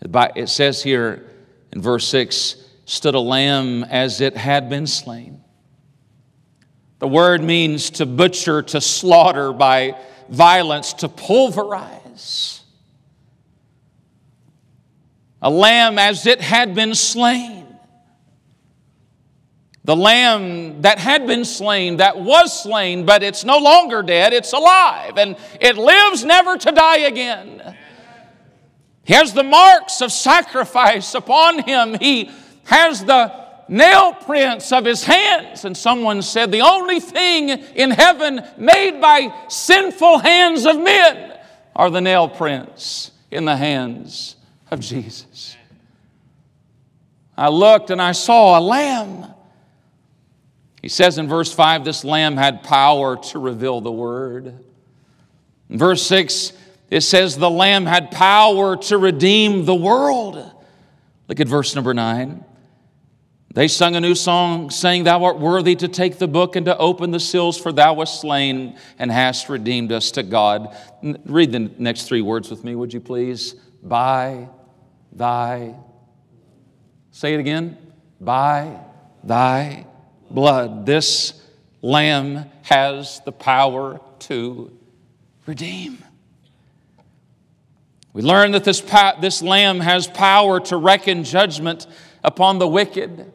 It 0.03 0.51
says 0.51 0.83
here 0.83 1.31
in 1.73 1.81
verse 1.81 2.07
6 2.09 2.57
stood 2.85 3.15
a 3.15 3.21
lamb 3.21 3.85
as 3.85 4.21
it 4.21 4.37
had 4.37 4.69
been 4.69 4.87
slain 4.87 5.43
the 6.99 7.09
word 7.09 7.43
means 7.43 7.91
to 7.91 8.07
butcher, 8.07 8.63
to 8.63 8.81
slaughter 8.81 9.53
by 9.53 9.97
violence, 10.29 10.93
to 10.95 11.09
pulverize. 11.09 12.63
A 15.41 15.51
lamb 15.51 15.99
as 15.99 16.27
it 16.27 16.41
had 16.41 16.75
been 16.75 16.95
slain. 16.95 17.67
The 19.85 19.97
lamb 19.97 20.83
that 20.83 20.99
had 20.99 21.27
been 21.27 21.45
slain, 21.45 21.97
that 21.99 22.19
was 22.19 22.63
slain, 22.63 23.07
but 23.07 23.23
it's 23.23 23.45
no 23.45 23.59
longer 23.59 24.03
dead, 24.03 24.33
it's 24.33 24.53
alive, 24.53 25.17
and 25.17 25.37
it 25.61 25.79
lives 25.79 26.25
never 26.25 26.59
to 26.59 26.73
die 26.73 26.99
again. 26.99 27.77
He 29.05 29.15
has 29.15 29.33
the 29.33 29.45
marks 29.45 30.03
of 30.03 30.13
sacrifice 30.13 31.15
upon 31.15 31.61
him. 31.63 31.95
He 31.95 32.31
has 32.65 33.03
the 33.03 33.48
nail 33.69 34.13
prints 34.13 34.73
of 34.73 34.85
his 34.85 35.05
hands. 35.05 35.65
And 35.65 35.77
someone 35.77 36.23
said, 36.23 36.51
The 36.51 36.63
only 36.63 37.01
thing 37.01 37.51
in 37.51 37.91
heaven 37.91 38.41
made 38.57 39.01
by 39.01 39.33
sinful 39.49 40.19
hands 40.19 40.67
of 40.67 40.79
men 40.81 41.39
are 41.77 41.91
the 41.91 42.01
nail 42.01 42.29
prints 42.29 43.13
in 43.31 43.45
the 43.45 43.57
hands 43.57 44.37
of 44.71 44.81
Jesus. 44.81 45.57
I 47.37 47.49
looked 47.51 47.91
and 47.91 48.03
I 48.03 48.13
saw 48.13 48.59
a 48.59 48.61
lamb. 48.61 49.27
He 50.83 50.89
says 50.89 51.19
in 51.19 51.29
verse 51.29 51.53
5 51.53 51.85
this 51.85 52.05
lamb 52.05 52.37
had 52.37 52.63
power 52.63 53.17
to 53.17 53.39
reveal 53.39 53.81
the 53.81 53.93
word. 53.93 54.65
In 55.71 55.79
verse 55.79 56.03
6, 56.03 56.53
it 56.91 57.03
says 57.03 57.37
the 57.37 57.51
lamb 57.51 57.87
had 57.87 58.11
power 58.11 58.77
to 58.77 58.99
redeem 58.99 59.65
the 59.65 59.75
world. 59.75 60.37
Look 61.29 61.41
at 61.41 61.47
verse 61.47 61.75
number 61.75 61.93
9. 61.93 62.45
They 63.59 63.67
sung 63.67 63.97
a 63.97 64.01
new 64.01 64.15
song, 64.15 64.71
saying, 64.71 65.03
Thou 65.03 65.25
art 65.25 65.41
worthy 65.41 65.75
to 65.75 65.89
take 65.89 66.19
the 66.19 66.29
book 66.29 66.55
and 66.55 66.65
to 66.67 66.79
open 66.79 67.11
the 67.11 67.19
seals, 67.19 67.59
for 67.59 67.73
thou 67.73 67.95
wast 67.95 68.21
slain 68.21 68.79
and 69.01 69.11
hast 69.11 69.49
redeemed 69.49 69.91
us 69.91 70.13
to 70.13 70.23
God. 70.23 70.77
Read 71.25 71.51
the 71.51 71.69
next 71.77 72.05
three 72.05 72.23
words 72.23 72.51
with 72.51 72.63
me, 72.63 72.77
would 72.77 72.95
you 72.95 73.01
please? 73.01 73.57
By 73.83 74.49
thy, 75.11 75.75
say 77.11 77.35
it 77.35 77.41
again, 77.41 77.77
by 78.21 78.79
thy 79.25 79.87
blood. 80.31 80.87
This 80.87 81.43
lamb 81.83 82.49
has 82.63 83.21
the 83.25 83.33
power 83.33 84.01
to 84.21 84.71
redeem. 85.47 85.99
We 88.13 88.23
learn 88.23 88.53
that 88.53 88.63
this, 88.63 88.81
this 89.21 89.43
lamb 89.43 89.81
has 89.81 90.07
power 90.07 90.61
to 90.61 90.77
reckon 90.77 91.25
judgment 91.25 91.89
upon 92.23 92.61
the 92.61 92.69
wicked. 92.69 93.33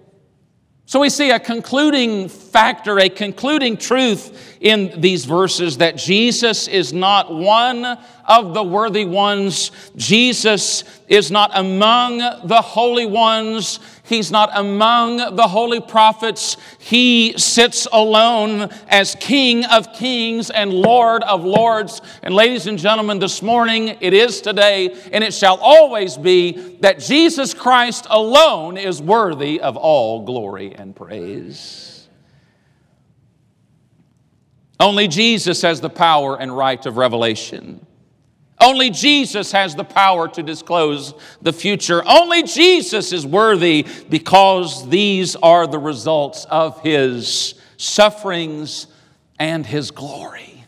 So 0.86 1.00
we 1.00 1.10
see 1.10 1.32
a 1.32 1.40
concluding 1.40 2.28
factor, 2.28 3.00
a 3.00 3.08
concluding 3.08 3.78
truth 3.78 4.58
in 4.60 5.00
these 5.00 5.24
verses 5.24 5.78
that 5.78 5.96
Jesus 5.96 6.68
is 6.68 6.92
not 6.92 7.34
one 7.34 7.86
of 8.26 8.54
the 8.54 8.64
worthy 8.64 9.06
ones. 9.06 9.72
Jesus 9.96 10.84
is 11.14 11.30
not 11.30 11.52
among 11.54 12.18
the 12.18 12.60
holy 12.60 13.06
ones. 13.06 13.80
He's 14.04 14.32
not 14.32 14.50
among 14.56 15.36
the 15.36 15.48
holy 15.48 15.80
prophets. 15.80 16.58
He 16.80 17.38
sits 17.38 17.88
alone 17.92 18.72
as 18.88 19.16
King 19.20 19.64
of 19.66 19.94
kings 19.94 20.50
and 20.50 20.74
Lord 20.74 21.22
of 21.22 21.46
lords. 21.46 22.02
And 22.24 22.34
ladies 22.34 22.66
and 22.66 22.80
gentlemen, 22.80 23.20
this 23.20 23.44
morning 23.44 23.96
it 24.02 24.16
is 24.16 24.42
today 24.42 25.00
and 25.12 25.24
it 25.24 25.36
shall 25.36 25.58
always 25.58 26.18
be 26.18 26.78
that 26.80 26.98
Jesus 26.98 27.54
Christ 27.54 28.08
alone 28.10 28.76
is 28.76 29.00
worthy 29.00 29.62
of 29.62 29.78
all 29.78 30.26
glory 30.26 30.74
and 30.74 30.96
praise. 30.96 32.08
Only 34.80 35.08
Jesus 35.08 35.62
has 35.62 35.80
the 35.80 35.92
power 35.92 36.36
and 36.40 36.58
right 36.58 36.84
of 36.88 36.98
revelation. 36.98 37.86
Only 38.64 38.92
Jesus 38.92 39.52
has 39.52 39.76
the 39.76 39.84
power 39.84 40.30
to 40.30 40.42
disclose 40.42 41.14
the 41.42 41.52
future. 41.52 42.02
Only 42.06 42.44
Jesus 42.44 43.12
is 43.12 43.28
worthy 43.28 43.86
because 44.10 44.88
these 44.88 45.36
are 45.36 45.68
the 45.68 45.80
results 45.80 46.46
of 46.46 46.80
his 46.82 47.56
sufferings 47.76 48.88
and 49.38 49.66
his 49.66 49.92
glory. 49.92 50.64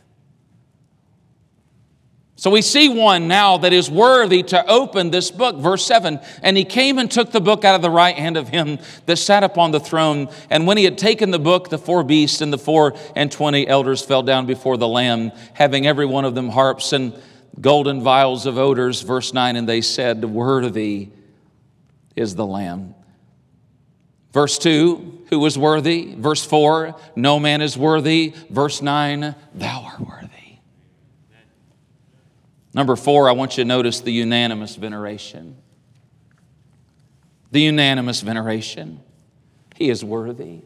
So 2.35 2.51
we 2.51 2.61
see 2.61 2.89
one 2.89 3.29
now 3.29 3.57
that 3.59 3.71
is 3.71 3.89
worthy 3.89 4.43
to 4.43 4.67
open 4.67 5.09
this 5.09 5.31
book. 5.31 5.55
Verse 5.55 5.85
7 5.85 6.19
And 6.43 6.57
he 6.57 6.65
came 6.65 6.99
and 6.99 7.09
took 7.09 7.31
the 7.31 7.39
book 7.39 7.63
out 7.63 7.75
of 7.75 7.81
the 7.81 7.89
right 7.89 8.15
hand 8.15 8.35
of 8.35 8.49
him 8.49 8.77
that 9.05 9.15
sat 9.15 9.45
upon 9.45 9.71
the 9.71 9.79
throne. 9.79 10.27
And 10.49 10.67
when 10.67 10.75
he 10.75 10.83
had 10.83 10.97
taken 10.97 11.31
the 11.31 11.39
book, 11.39 11.69
the 11.69 11.77
four 11.77 12.03
beasts 12.03 12.41
and 12.41 12.51
the 12.51 12.57
four 12.57 12.93
and 13.15 13.31
twenty 13.31 13.65
elders 13.65 14.03
fell 14.03 14.21
down 14.21 14.45
before 14.45 14.75
the 14.75 14.87
Lamb, 14.87 15.31
having 15.53 15.87
every 15.87 16.05
one 16.05 16.25
of 16.25 16.35
them 16.35 16.49
harps 16.49 16.91
and 16.91 17.13
golden 17.59 18.01
vials 18.01 18.45
of 18.45 18.57
odors. 18.57 19.01
Verse 19.01 19.33
9 19.33 19.55
And 19.55 19.67
they 19.67 19.81
said, 19.81 20.23
Worthy 20.23 21.09
is 22.15 22.35
the 22.35 22.45
Lamb. 22.45 22.95
Verse 24.31 24.57
2, 24.57 25.25
who 25.29 25.39
was 25.39 25.57
worthy? 25.57 26.13
Verse 26.15 26.45
4, 26.45 26.95
no 27.15 27.39
man 27.39 27.61
is 27.61 27.77
worthy. 27.77 28.33
Verse 28.49 28.81
9, 28.81 29.33
thou 29.53 29.83
art 29.85 29.99
worthy. 30.01 30.25
Number 32.75 32.97
four, 32.97 33.29
I 33.29 33.31
want 33.31 33.57
you 33.57 33.63
to 33.63 33.67
notice 33.67 34.01
the 34.01 34.11
unanimous 34.11 34.75
veneration. 34.75 35.55
The 37.51 37.61
unanimous 37.61 38.19
veneration. 38.19 38.99
He 39.75 39.89
is 39.89 40.03
worthy. 40.03 40.59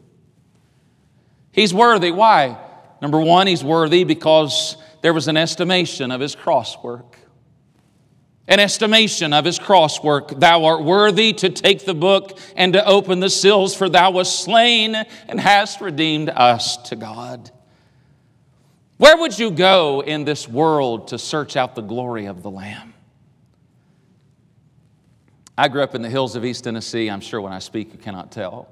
He's 1.52 1.72
worthy. 1.72 2.10
Why? 2.10 2.58
Number 3.00 3.20
one, 3.20 3.46
he's 3.46 3.62
worthy 3.62 4.02
because 4.02 4.76
there 5.02 5.14
was 5.14 5.28
an 5.28 5.36
estimation 5.36 6.10
of 6.10 6.20
his 6.20 6.34
cross 6.34 6.82
work. 6.82 7.16
An 8.46 8.58
estimation 8.58 9.32
of 9.32 9.44
his 9.44 9.58
cross 9.58 10.02
work. 10.02 10.40
Thou 10.40 10.64
art 10.64 10.82
worthy 10.82 11.32
to 11.34 11.50
take 11.50 11.84
the 11.84 11.94
book 11.94 12.38
and 12.56 12.72
to 12.72 12.84
open 12.84 13.20
the 13.20 13.30
seals, 13.30 13.76
for 13.76 13.88
thou 13.88 14.10
wast 14.10 14.44
slain 14.44 14.94
and 14.94 15.40
hast 15.40 15.80
redeemed 15.80 16.30
us 16.30 16.76
to 16.88 16.96
God. 16.96 17.50
Where 18.96 19.16
would 19.16 19.38
you 19.38 19.50
go 19.50 20.02
in 20.02 20.24
this 20.24 20.48
world 20.48 21.08
to 21.08 21.18
search 21.18 21.56
out 21.56 21.74
the 21.74 21.80
glory 21.80 22.26
of 22.26 22.42
the 22.42 22.50
Lamb? 22.50 22.92
I 25.56 25.68
grew 25.68 25.82
up 25.82 25.94
in 25.94 26.02
the 26.02 26.10
hills 26.10 26.36
of 26.36 26.44
East 26.44 26.64
Tennessee. 26.64 27.08
I'm 27.08 27.20
sure 27.20 27.40
when 27.40 27.52
I 27.52 27.60
speak, 27.60 27.92
you 27.92 27.98
cannot 27.98 28.32
tell. 28.32 28.68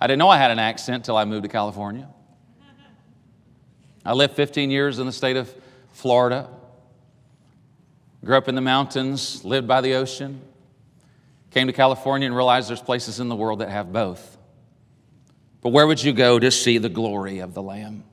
I 0.00 0.06
didn't 0.06 0.18
know 0.18 0.28
I 0.28 0.38
had 0.38 0.50
an 0.50 0.58
accent 0.58 0.96
until 0.96 1.16
I 1.16 1.24
moved 1.24 1.44
to 1.44 1.48
California. 1.48 2.08
I 4.04 4.14
lived 4.14 4.34
15 4.34 4.70
years 4.70 4.98
in 4.98 5.06
the 5.06 5.12
state 5.12 5.36
of 5.36 5.52
Florida. 5.92 6.48
Grew 8.24 8.36
up 8.36 8.48
in 8.48 8.54
the 8.54 8.60
mountains, 8.60 9.44
lived 9.44 9.68
by 9.68 9.80
the 9.80 9.94
ocean. 9.94 10.40
Came 11.50 11.66
to 11.66 11.72
California 11.72 12.26
and 12.26 12.34
realized 12.34 12.68
there's 12.68 12.82
places 12.82 13.20
in 13.20 13.28
the 13.28 13.36
world 13.36 13.60
that 13.60 13.68
have 13.68 13.92
both. 13.92 14.38
But 15.60 15.70
where 15.70 15.86
would 15.86 16.02
you 16.02 16.12
go 16.12 16.38
to 16.38 16.50
see 16.50 16.78
the 16.78 16.88
glory 16.88 17.38
of 17.38 17.54
the 17.54 17.62
Lamb? 17.62 18.04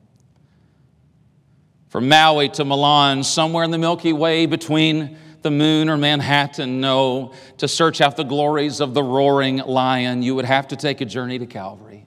From 1.88 2.08
Maui 2.08 2.50
to 2.50 2.66
Milan, 2.66 3.24
somewhere 3.24 3.64
in 3.64 3.72
the 3.72 3.80
Milky 3.80 4.14
Way 4.14 4.46
between 4.46 5.18
the 5.42 5.50
moon 5.50 5.90
or 5.90 5.98
Manhattan, 5.98 6.82
no, 6.82 7.34
to 7.58 7.68
search 7.68 8.02
out 8.02 8.16
the 8.16 8.24
glories 8.24 8.80
of 8.80 8.94
the 8.94 9.02
roaring 9.02 9.58
lion, 9.58 10.22
you 10.22 10.36
would 10.36 10.46
have 10.46 10.68
to 10.68 10.76
take 10.76 11.02
a 11.02 11.06
journey 11.06 11.40
to 11.40 11.48
Calvary 11.48 12.06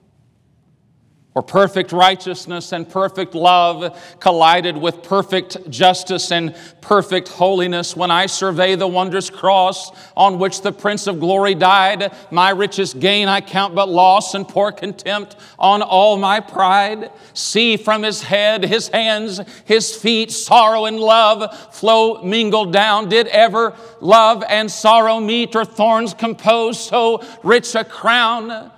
or 1.34 1.42
perfect 1.42 1.92
righteousness 1.92 2.72
and 2.72 2.86
perfect 2.86 3.34
love 3.34 3.98
collided 4.20 4.76
with 4.76 5.02
perfect 5.02 5.70
justice 5.70 6.30
and 6.30 6.54
perfect 6.82 7.28
holiness. 7.28 7.96
When 7.96 8.10
I 8.10 8.26
survey 8.26 8.74
the 8.74 8.86
wondrous 8.86 9.30
cross 9.30 9.90
on 10.14 10.38
which 10.38 10.60
the 10.60 10.72
Prince 10.72 11.06
of 11.06 11.20
Glory 11.20 11.54
died, 11.54 12.12
my 12.30 12.50
richest 12.50 13.00
gain 13.00 13.28
I 13.28 13.40
count 13.40 13.74
but 13.74 13.88
loss 13.88 14.34
and 14.34 14.46
pour 14.46 14.72
contempt 14.72 15.36
on 15.58 15.80
all 15.80 16.18
my 16.18 16.40
pride. 16.40 17.10
See 17.32 17.78
from 17.78 18.02
his 18.02 18.22
head, 18.22 18.64
his 18.64 18.88
hands, 18.88 19.40
his 19.64 19.96
feet, 19.96 20.30
sorrow 20.30 20.84
and 20.84 21.00
love 21.00 21.74
flow 21.74 22.22
mingled 22.22 22.74
down. 22.74 23.08
Did 23.08 23.26
ever 23.28 23.74
love 24.00 24.44
and 24.46 24.70
sorrow 24.70 25.18
meet 25.18 25.56
or 25.56 25.64
thorns 25.64 26.12
compose 26.12 26.78
so 26.78 27.22
rich 27.42 27.74
a 27.74 27.84
crown? 27.84 28.70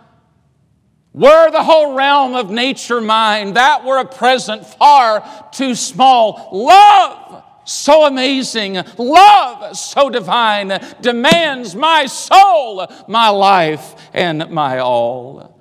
Were 1.15 1.49
the 1.53 1.63
whole 1.63 1.95
realm 1.95 2.35
of 2.35 2.51
nature 2.51 3.01
mine, 3.01 3.53
that 3.53 3.85
were 3.85 3.99
a 3.99 4.05
present 4.05 4.67
far 4.67 5.49
too 5.53 5.77
small. 5.77 6.49
Love, 6.51 7.45
so 7.65 8.05
amazing, 8.05 8.83
love, 8.99 9.77
so 9.77 10.11
divine, 10.11 10.81
demands 11.01 11.77
my 11.77 12.07
soul, 12.07 12.89
my 13.07 13.29
life, 13.29 13.95
and 14.13 14.51
my 14.51 14.81
all. 14.81 15.54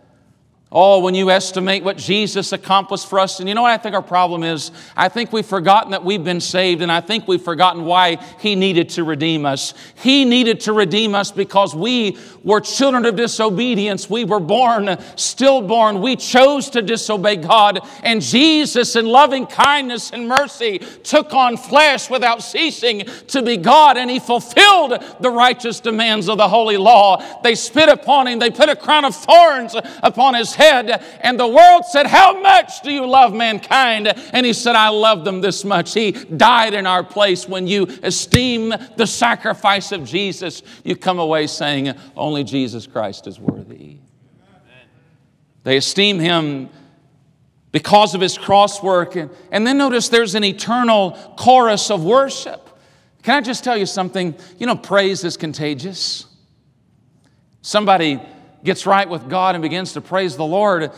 Oh, 0.76 0.98
when 1.02 1.14
you 1.14 1.30
estimate 1.30 1.84
what 1.84 1.98
Jesus 1.98 2.52
accomplished 2.52 3.08
for 3.08 3.20
us, 3.20 3.40
and 3.40 3.48
you 3.48 3.54
know 3.54 3.62
what 3.62 3.70
I 3.70 3.78
think 3.78 3.94
our 3.94 4.02
problem 4.02 4.42
is? 4.42 4.72
I 4.98 5.08
think 5.08 5.32
we've 5.32 5.46
forgotten 5.46 5.92
that 5.92 6.04
we've 6.04 6.24
been 6.24 6.42
saved, 6.42 6.82
and 6.82 6.92
I 6.92 7.00
think 7.00 7.28
we've 7.28 7.40
forgotten 7.40 7.86
why 7.86 8.16
He 8.40 8.56
needed 8.56 8.90
to 8.90 9.04
redeem 9.04 9.46
us. 9.46 9.76
He 9.94 10.26
needed 10.26 10.62
to 10.62 10.74
redeem 10.74 11.14
us 11.14 11.32
because 11.32 11.76
we 11.76 12.18
were 12.44 12.60
children 12.60 13.06
of 13.06 13.16
disobedience. 13.16 14.10
We 14.10 14.26
were 14.26 14.40
born, 14.40 14.98
stillborn. 15.16 16.02
We 16.02 16.16
chose 16.16 16.72
to 16.72 16.82
disobey 16.82 17.36
God, 17.36 17.80
and 18.02 18.20
Jesus, 18.20 18.96
in 18.96 19.06
loving 19.06 19.46
kindness 19.46 20.10
and 20.10 20.28
mercy, 20.28 20.80
took 21.04 21.36
on 21.36 21.56
flesh 21.56 22.10
without 22.10 22.42
ceasing 22.42 23.06
to 23.28 23.44
be 23.44 23.58
God, 23.58 23.96
and 23.96 24.10
He 24.10 24.18
fulfilled 24.18 25.04
the 25.20 25.30
righteous 25.30 25.80
demands 25.80 26.28
of 26.30 26.40
the 26.40 26.50
holy 26.50 26.78
law. 26.78 27.24
They 27.44 27.54
spit 27.54 27.90
upon 27.90 28.26
Him, 28.26 28.40
they 28.40 28.50
put 28.50 28.70
a 28.70 28.76
crown 28.76 29.06
of 29.06 29.16
thorns 29.16 29.76
upon 30.02 30.34
His 30.34 30.56
head 30.56 30.63
head. 30.64 31.04
And 31.22 31.40
the 31.40 31.48
world 31.48 31.86
said, 31.86 32.08
How 32.08 32.40
much 32.40 32.82
do 32.82 32.92
you 32.92 33.06
love 33.06 33.34
mankind? 33.34 34.08
And 34.08 34.46
he 34.46 34.54
said, 34.54 34.76
I 34.76 34.90
love 34.90 35.26
them 35.26 35.42
this 35.42 35.64
much. 35.64 35.94
He 35.94 36.12
died 36.12 36.74
in 36.74 36.86
our 36.88 37.04
place. 37.04 37.48
When 37.48 37.68
you 37.68 37.88
esteem 38.02 38.74
the 38.96 39.08
sacrifice 39.08 39.92
of 39.92 40.06
Jesus, 40.06 40.64
you 40.84 40.96
come 40.96 41.20
away 41.20 41.48
saying, 41.48 41.94
Only 42.16 42.44
Jesus 42.44 42.88
Christ 42.88 43.28
is 43.28 43.40
worthy. 43.40 43.98
They 45.64 45.78
esteem 45.78 46.20
him 46.20 46.70
because 47.72 48.14
of 48.16 48.22
his 48.22 48.38
cross 48.38 48.84
work. 48.84 49.16
And, 49.16 49.30
and 49.52 49.66
then 49.66 49.78
notice 49.78 50.10
there's 50.10 50.36
an 50.36 50.44
eternal 50.44 51.12
chorus 51.38 51.90
of 51.90 52.04
worship. 52.04 52.70
Can 53.24 53.36
I 53.36 53.42
just 53.42 53.64
tell 53.64 53.78
you 53.78 53.86
something? 53.86 54.36
You 54.58 54.68
know, 54.68 54.76
praise 54.76 55.24
is 55.24 55.38
contagious. 55.38 56.26
Somebody 57.62 58.20
gets 58.64 58.86
right 58.86 59.08
with 59.08 59.30
God 59.30 59.56
and 59.56 59.62
begins 59.62 59.94
to 59.94 60.02
praise 60.02 60.38
the 60.38 60.46
Lord, 60.46 60.92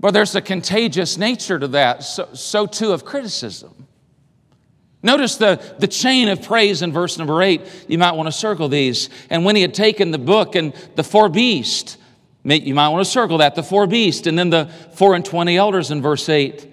but 0.00 0.12
there's 0.12 0.34
a 0.34 0.40
contagious 0.40 1.16
nature 1.18 1.58
to 1.58 1.68
that. 1.68 2.02
So, 2.02 2.28
so 2.34 2.66
too 2.66 2.92
of 2.92 3.04
criticism. 3.04 3.86
Notice 5.02 5.36
the, 5.36 5.62
the 5.78 5.86
chain 5.86 6.28
of 6.28 6.42
praise 6.42 6.82
in 6.82 6.92
verse 6.92 7.16
number 7.18 7.40
eight. 7.42 7.62
You 7.86 7.98
might 7.98 8.12
want 8.12 8.26
to 8.26 8.32
circle 8.32 8.68
these. 8.68 9.08
And 9.30 9.44
when 9.44 9.54
he 9.54 9.62
had 9.62 9.74
taken 9.74 10.10
the 10.10 10.18
book 10.18 10.54
and 10.54 10.74
the 10.96 11.04
four 11.04 11.28
beasts, 11.28 11.96
you 12.42 12.74
might 12.74 12.88
want 12.88 13.04
to 13.04 13.10
circle 13.10 13.38
that, 13.38 13.54
the 13.54 13.62
four 13.62 13.86
beasts, 13.86 14.26
and 14.26 14.38
then 14.38 14.50
the 14.50 14.70
four 14.94 15.14
and 15.14 15.24
twenty 15.24 15.56
elders 15.56 15.90
in 15.90 16.02
verse 16.02 16.28
eight. 16.28 16.72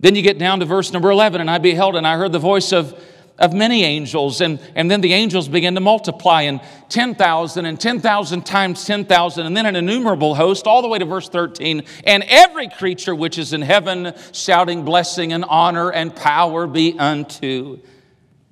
Then 0.00 0.14
you 0.14 0.22
get 0.22 0.38
down 0.38 0.60
to 0.60 0.66
verse 0.66 0.92
number 0.92 1.10
11, 1.10 1.40
and 1.40 1.50
I 1.50 1.58
beheld 1.58 1.96
and 1.96 2.06
I 2.06 2.16
heard 2.16 2.32
the 2.32 2.38
voice 2.38 2.72
of 2.72 2.98
of 3.38 3.52
many 3.52 3.84
angels. 3.84 4.40
And, 4.40 4.60
and 4.74 4.90
then 4.90 5.00
the 5.00 5.12
angels 5.12 5.48
begin 5.48 5.74
to 5.74 5.80
multiply 5.80 6.42
and 6.42 6.60
10,000 6.88 7.64
and 7.64 7.80
10,000 7.80 8.46
times 8.46 8.84
10,000, 8.84 9.46
and 9.46 9.56
then 9.56 9.66
an 9.66 9.76
innumerable 9.76 10.34
host, 10.34 10.66
all 10.66 10.82
the 10.82 10.88
way 10.88 10.98
to 10.98 11.04
verse 11.04 11.28
13. 11.28 11.82
And 12.04 12.24
every 12.26 12.68
creature 12.68 13.14
which 13.14 13.38
is 13.38 13.52
in 13.52 13.62
heaven 13.62 14.14
shouting 14.32 14.84
blessing 14.84 15.32
and 15.32 15.44
honor 15.44 15.90
and 15.90 16.14
power 16.14 16.66
be 16.66 16.98
unto 16.98 17.80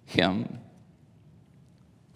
him. 0.04 0.60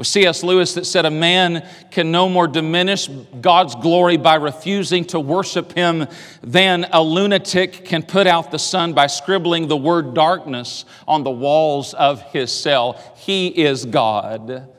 With 0.00 0.06
C.S. 0.06 0.42
Lewis 0.42 0.72
that 0.76 0.86
said, 0.86 1.04
A 1.04 1.10
man 1.10 1.68
can 1.90 2.10
no 2.10 2.30
more 2.30 2.48
diminish 2.48 3.06
God's 3.06 3.74
glory 3.74 4.16
by 4.16 4.36
refusing 4.36 5.04
to 5.08 5.20
worship 5.20 5.72
Him 5.72 6.06
than 6.42 6.86
a 6.90 7.02
lunatic 7.02 7.84
can 7.84 8.02
put 8.02 8.26
out 8.26 8.50
the 8.50 8.58
sun 8.58 8.94
by 8.94 9.08
scribbling 9.08 9.68
the 9.68 9.76
word 9.76 10.14
darkness 10.14 10.86
on 11.06 11.22
the 11.22 11.30
walls 11.30 11.92
of 11.92 12.22
his 12.32 12.50
cell. 12.50 12.98
He 13.16 13.48
is 13.48 13.84
God. 13.84 14.70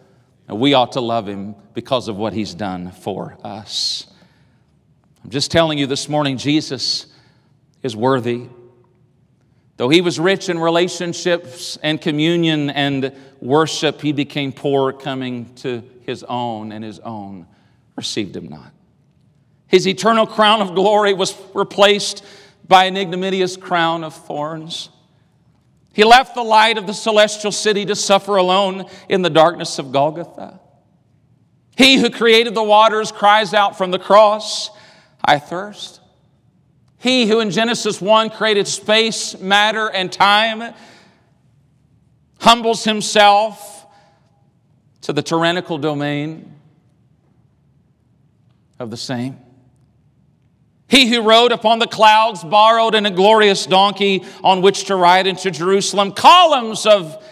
And 0.48 0.60
we 0.60 0.74
ought 0.74 0.94
to 0.94 1.02
love 1.02 1.28
Him 1.28 1.54
because 1.76 2.08
of 2.08 2.18
what 2.18 2.34
He's 2.34 2.56
done 2.56 2.90
for 2.90 3.38
us. 3.44 4.08
I'm 5.24 5.30
just 5.30 5.52
telling 5.52 5.78
you 5.78 5.86
this 5.86 6.10
morning, 6.10 6.38
Jesus 6.38 7.06
is 7.84 7.96
worthy. 7.96 8.48
Though 9.78 9.90
he 9.90 10.02
was 10.02 10.20
rich 10.20 10.50
in 10.50 10.60
relationships 10.60 11.78
and 11.82 12.00
communion 12.00 12.70
and 12.70 13.14
worship, 13.40 14.02
he 14.02 14.12
became 14.12 14.52
poor 14.52 14.94
coming 14.94 15.54
to 15.56 15.84
his 16.06 16.24
own, 16.24 16.72
and 16.72 16.84
his 16.84 17.00
own 17.00 17.48
received 17.96 18.36
him 18.36 18.50
not. 18.50 18.72
His 19.68 19.88
eternal 19.88 20.28
crown 20.28 20.62
of 20.62 20.76
glory 20.76 21.14
was 21.14 21.36
replaced 21.54 22.24
by 22.68 22.86
an 22.86 22.98
ignominious 22.98 23.58
crown 23.58 24.04
of 24.04 24.14
thorns. 24.14 24.90
He 25.94 26.04
left 26.04 26.36
the 26.36 26.44
light 26.44 26.78
of 26.78 26.88
the 26.88 26.94
celestial 26.94 27.52
city 27.52 27.86
to 27.86 27.96
suffer 27.96 28.36
alone 28.36 28.86
in 29.10 29.22
the 29.22 29.30
darkness 29.30 29.80
of 29.80 29.92
Golgotha. 29.92 30.60
He 31.78 31.98
who 31.98 32.10
created 32.10 32.54
the 32.54 32.64
waters 32.64 33.12
cries 33.12 33.54
out 33.54 33.78
from 33.78 33.92
the 33.92 34.00
cross, 34.00 34.70
I 35.24 35.40
thirst. 35.40 36.01
He 37.02 37.26
who 37.26 37.40
in 37.40 37.50
Genesis 37.50 38.00
1 38.00 38.30
created 38.30 38.68
space, 38.68 39.40
matter, 39.40 39.90
and 39.90 40.12
time 40.12 40.76
humbles 42.40 42.84
himself 42.84 43.88
to 45.02 45.12
the 45.12 45.24
tyrannical 45.24 45.80
domain 45.80 46.54
of 48.80 48.92
the 48.92 48.98
same. 48.98 49.40
He 50.88 51.08
who 51.08 51.22
rode 51.22 51.52
upon 51.52 51.80
the 51.80 51.88
clouds 51.88 52.44
borrowed 52.44 52.94
in 52.94 53.08
a 53.08 53.12
glorious 53.12 53.66
donkey 53.66 54.24
on 54.44 54.62
which 54.62 54.84
to 54.86 54.96
ride 54.96 55.26
into 55.26 55.50
Jerusalem. 55.50 56.12
Columns 56.12 56.86
of 56.86 57.26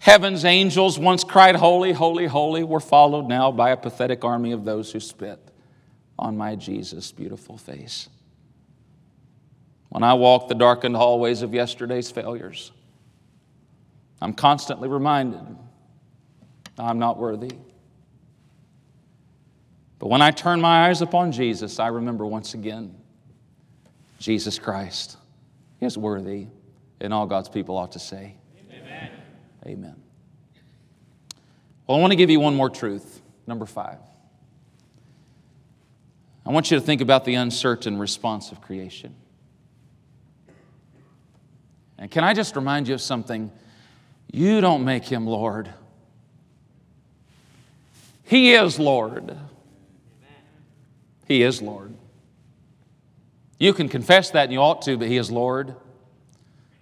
heaven's 0.00 0.44
angels 0.44 0.98
once 0.98 1.22
cried, 1.22 1.54
Holy, 1.54 1.92
holy, 1.92 2.26
holy, 2.26 2.64
were 2.64 2.80
followed 2.80 3.28
now 3.28 3.52
by 3.52 3.70
a 3.70 3.76
pathetic 3.76 4.24
army 4.24 4.50
of 4.50 4.64
those 4.64 4.90
who 4.90 4.98
spit 4.98 5.38
on 6.18 6.36
my 6.36 6.56
Jesus' 6.56 7.12
beautiful 7.12 7.56
face. 7.56 8.08
When 9.92 10.02
I 10.02 10.14
walk 10.14 10.48
the 10.48 10.54
darkened 10.54 10.96
hallways 10.96 11.42
of 11.42 11.52
yesterday's 11.52 12.10
failures, 12.10 12.72
I'm 14.22 14.32
constantly 14.32 14.88
reminded 14.88 15.44
I'm 16.78 16.98
not 16.98 17.18
worthy. 17.18 17.50
But 19.98 20.08
when 20.08 20.22
I 20.22 20.30
turn 20.30 20.62
my 20.62 20.88
eyes 20.88 21.02
upon 21.02 21.30
Jesus, 21.30 21.78
I 21.78 21.88
remember 21.88 22.24
once 22.24 22.54
again 22.54 22.94
Jesus 24.18 24.58
Christ 24.58 25.18
is 25.78 25.98
worthy, 25.98 26.46
and 26.98 27.12
all 27.12 27.26
God's 27.26 27.50
people 27.50 27.76
ought 27.76 27.92
to 27.92 27.98
say, 27.98 28.36
Amen. 28.70 29.10
Amen. 29.66 30.02
Well, 31.86 31.98
I 31.98 32.00
want 32.00 32.12
to 32.12 32.16
give 32.16 32.30
you 32.30 32.40
one 32.40 32.54
more 32.54 32.70
truth. 32.70 33.20
Number 33.46 33.66
five. 33.66 33.98
I 36.46 36.50
want 36.50 36.70
you 36.70 36.78
to 36.78 36.82
think 36.82 37.02
about 37.02 37.26
the 37.26 37.34
uncertain 37.34 37.98
response 37.98 38.52
of 38.52 38.62
creation. 38.62 39.16
And 42.02 42.10
can 42.10 42.24
I 42.24 42.34
just 42.34 42.56
remind 42.56 42.88
you 42.88 42.94
of 42.94 43.00
something? 43.00 43.52
You 44.32 44.60
don't 44.60 44.84
make 44.84 45.04
him 45.04 45.24
Lord, 45.24 45.72
he 48.24 48.54
is 48.54 48.78
Lord. 48.78 49.36
He 51.28 51.44
is 51.44 51.62
Lord. 51.62 51.94
You 53.58 53.72
can 53.72 53.88
confess 53.88 54.30
that 54.30 54.44
and 54.44 54.52
you 54.52 54.58
ought 54.58 54.82
to, 54.82 54.96
but 54.96 55.06
He 55.06 55.16
is 55.16 55.30
Lord. 55.30 55.76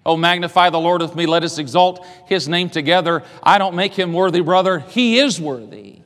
Oh, 0.07 0.17
magnify 0.17 0.71
the 0.71 0.81
Lord 0.81 1.03
with 1.03 1.15
me. 1.15 1.27
Let 1.27 1.45
us 1.45 1.59
exalt 1.59 2.05
His 2.27 2.49
name 2.49 2.71
together. 2.71 3.23
I 3.43 3.59
don't 3.59 3.77
make 3.77 3.93
Him 3.93 4.13
worthy, 4.13 4.41
brother. 4.41 4.79
He 4.79 5.19
is 5.19 5.41
worthy. 5.41 6.01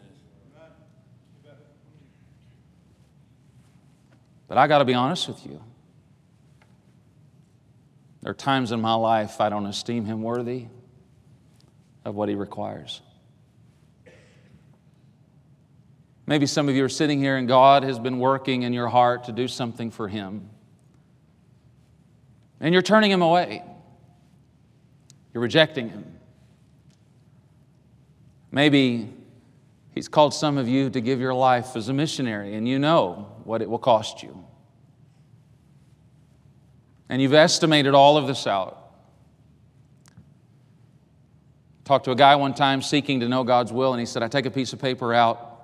But 4.48 4.58
I 4.58 4.66
got 4.66 4.78
to 4.78 4.84
be 4.84 4.94
honest 4.94 5.28
with 5.28 5.46
you. 5.46 5.62
There 8.24 8.32
are 8.32 8.34
times 8.34 8.72
in 8.72 8.80
my 8.80 8.94
life 8.94 9.40
I 9.40 9.48
don't 9.48 9.66
esteem 9.66 10.04
Him 10.04 10.22
worthy 10.22 10.66
of 12.04 12.16
what 12.16 12.28
He 12.28 12.34
requires. 12.34 13.00
Maybe 16.26 16.46
some 16.46 16.68
of 16.68 16.74
you 16.74 16.84
are 16.84 16.88
sitting 16.88 17.20
here 17.20 17.36
and 17.36 17.46
God 17.46 17.84
has 17.84 18.00
been 18.00 18.18
working 18.18 18.64
in 18.64 18.72
your 18.72 18.88
heart 18.88 19.24
to 19.24 19.32
do 19.32 19.46
something 19.46 19.92
for 19.92 20.08
Him 20.08 20.50
and 22.64 22.72
you're 22.72 22.82
turning 22.82 23.10
him 23.10 23.20
away. 23.20 23.62
You're 25.34 25.42
rejecting 25.42 25.90
him. 25.90 26.18
Maybe 28.50 29.12
he's 29.90 30.08
called 30.08 30.32
some 30.32 30.56
of 30.56 30.66
you 30.66 30.88
to 30.88 31.00
give 31.02 31.20
your 31.20 31.34
life 31.34 31.76
as 31.76 31.90
a 31.90 31.92
missionary, 31.92 32.54
and 32.54 32.66
you 32.66 32.78
know 32.78 33.32
what 33.44 33.60
it 33.60 33.68
will 33.68 33.78
cost 33.78 34.22
you. 34.22 34.42
And 37.08 37.20
you've 37.20 37.34
estimated 37.34 37.94
all 37.94 38.16
of 38.16 38.26
this 38.26 38.46
out. 38.46 38.80
Talked 41.84 42.06
to 42.06 42.12
a 42.12 42.16
guy 42.16 42.34
one 42.36 42.54
time 42.54 42.80
seeking 42.80 43.20
to 43.20 43.28
know 43.28 43.44
God's 43.44 43.72
will, 43.72 43.92
and 43.92 44.00
he 44.00 44.06
said, 44.06 44.22
I 44.22 44.28
take 44.28 44.46
a 44.46 44.50
piece 44.50 44.72
of 44.72 44.80
paper 44.80 45.12
out 45.12 45.54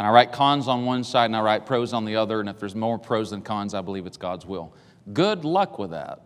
and 0.00 0.06
I 0.06 0.10
write 0.12 0.32
cons 0.32 0.66
on 0.66 0.86
one 0.86 1.04
side 1.04 1.26
and 1.26 1.36
I 1.36 1.42
write 1.42 1.66
pros 1.66 1.92
on 1.92 2.06
the 2.06 2.16
other, 2.16 2.40
and 2.40 2.48
if 2.48 2.58
there's 2.58 2.74
more 2.74 2.98
pros 2.98 3.28
than 3.28 3.42
cons, 3.42 3.74
I 3.74 3.82
believe 3.82 4.06
it's 4.06 4.16
God's 4.16 4.46
will. 4.46 4.74
Good 5.12 5.44
luck 5.44 5.78
with 5.78 5.90
that. 5.90 6.22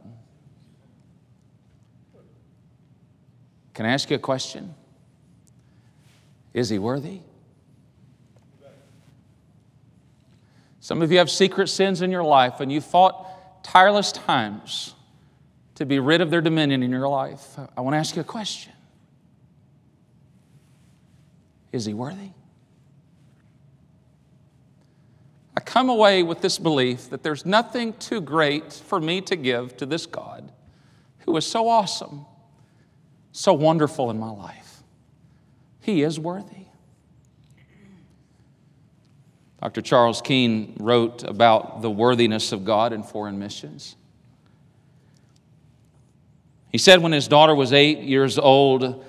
Can 3.72 3.84
I 3.84 3.88
ask 3.88 4.08
you 4.08 4.14
a 4.14 4.20
question? 4.20 4.76
Is 6.52 6.68
he 6.68 6.78
worthy? 6.78 7.22
Some 10.78 11.02
of 11.02 11.10
you 11.10 11.18
have 11.18 11.28
secret 11.28 11.68
sins 11.68 12.00
in 12.00 12.12
your 12.12 12.22
life 12.22 12.60
and 12.60 12.70
you 12.70 12.80
fought 12.80 13.26
tireless 13.64 14.12
times 14.12 14.94
to 15.74 15.85
be 15.85 15.98
rid 15.98 16.20
of 16.20 16.31
their 16.31 16.40
dominion 16.40 16.85
in 16.85 16.90
your 16.92 17.09
life. 17.09 17.59
I 17.77 17.81
want 17.81 17.94
to 17.94 17.98
ask 17.98 18.14
you 18.14 18.20
a 18.20 18.24
question 18.24 18.72
Is 21.72 21.85
he 21.85 21.94
worthy? 21.94 22.31
I 25.57 25.61
come 25.61 25.88
away 25.88 26.22
with 26.22 26.40
this 26.40 26.59
belief 26.59 27.11
that 27.11 27.22
there's 27.22 27.44
nothing 27.44 27.94
too 27.94 28.20
great 28.20 28.72
for 28.72 29.00
me 29.00 29.20
to 29.22 29.37
give 29.37 29.77
to 29.79 29.87
this 29.87 30.07
God 30.07 30.53
who 31.20 31.37
is 31.37 31.46
so 31.46 31.68
awesome, 31.68 32.27
so 33.33 33.53
wonderful 33.53 34.11
in 34.11 34.18
my 34.18 34.31
life. 34.31 34.83
He 35.81 36.03
is 36.03 36.18
worthy. 36.18 36.63
Dr. 39.64 39.81
Charles 39.81 40.20
Keene 40.20 40.77
wrote 40.79 41.22
about 41.22 41.81
the 41.81 41.90
worthiness 41.90 42.53
of 42.53 42.66
God 42.66 42.92
in 42.92 43.03
foreign 43.03 43.38
missions. 43.38 43.96
He 46.70 46.77
said 46.77 47.00
when 47.00 47.12
his 47.12 47.29
daughter 47.29 47.55
was 47.55 47.72
eight 47.72 48.00
years 48.00 48.38
old, 48.38 49.03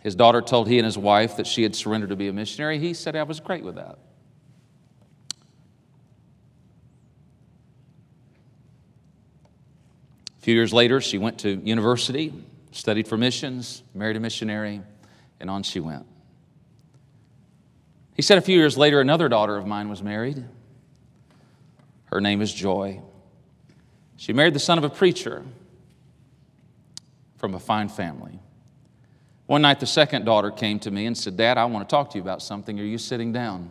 his 0.00 0.16
daughter 0.16 0.42
told 0.42 0.66
he 0.66 0.78
and 0.78 0.84
his 0.84 0.98
wife 0.98 1.36
that 1.36 1.46
she 1.46 1.62
had 1.62 1.76
surrendered 1.76 2.10
to 2.10 2.16
be 2.16 2.26
a 2.26 2.32
missionary. 2.32 2.80
He 2.80 2.92
said, 2.92 3.14
I 3.14 3.22
was 3.22 3.38
great 3.38 3.62
with 3.62 3.76
that. 3.76 4.00
A 10.38 10.40
few 10.40 10.54
years 10.54 10.72
later, 10.72 11.00
she 11.00 11.18
went 11.18 11.38
to 11.40 11.54
university, 11.54 12.32
studied 12.72 13.06
for 13.06 13.16
missions, 13.16 13.84
married 13.94 14.16
a 14.16 14.20
missionary, 14.20 14.82
and 15.38 15.48
on 15.48 15.62
she 15.62 15.78
went. 15.78 16.04
He 18.16 18.22
said 18.22 18.38
a 18.38 18.40
few 18.40 18.56
years 18.56 18.78
later, 18.78 19.02
another 19.02 19.28
daughter 19.28 19.58
of 19.58 19.66
mine 19.66 19.90
was 19.90 20.02
married. 20.02 20.42
Her 22.06 22.18
name 22.18 22.40
is 22.40 22.52
Joy. 22.52 23.02
She 24.16 24.32
married 24.32 24.54
the 24.54 24.58
son 24.58 24.78
of 24.78 24.84
a 24.84 24.88
preacher 24.88 25.44
from 27.36 27.54
a 27.54 27.60
fine 27.60 27.90
family. 27.90 28.40
One 29.44 29.60
night, 29.62 29.80
the 29.80 29.86
second 29.86 30.24
daughter 30.24 30.50
came 30.50 30.78
to 30.80 30.90
me 30.90 31.04
and 31.04 31.16
said, 31.16 31.36
Dad, 31.36 31.58
I 31.58 31.66
want 31.66 31.86
to 31.86 31.92
talk 31.92 32.10
to 32.12 32.18
you 32.18 32.22
about 32.22 32.40
something. 32.40 32.80
Are 32.80 32.84
you 32.84 32.96
sitting 32.96 33.32
down? 33.32 33.70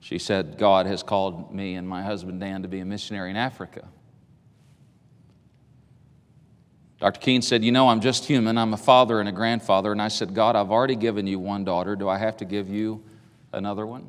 She 0.00 0.18
said, 0.18 0.56
God 0.56 0.86
has 0.86 1.02
called 1.02 1.54
me 1.54 1.74
and 1.74 1.86
my 1.86 2.02
husband 2.02 2.40
Dan 2.40 2.62
to 2.62 2.68
be 2.68 2.80
a 2.80 2.84
missionary 2.86 3.28
in 3.28 3.36
Africa. 3.36 3.86
Dr. 7.00 7.20
Keene 7.20 7.42
said, 7.42 7.64
You 7.64 7.72
know, 7.72 7.88
I'm 7.88 8.00
just 8.00 8.24
human. 8.24 8.58
I'm 8.58 8.74
a 8.74 8.78
father 8.78 9.20
and 9.20 9.28
a 9.28 9.32
grandfather. 9.32 9.92
And 9.92 10.02
I 10.02 10.08
said, 10.08 10.34
God, 10.34 10.56
I've 10.56 10.70
already 10.70 10.96
given 10.96 11.26
you 11.26 11.38
one 11.38 11.64
daughter. 11.64 11.94
Do 11.94 12.08
I 12.08 12.18
have 12.18 12.36
to 12.38 12.44
give 12.44 12.68
you 12.68 13.02
another 13.52 13.86
one? 13.86 14.06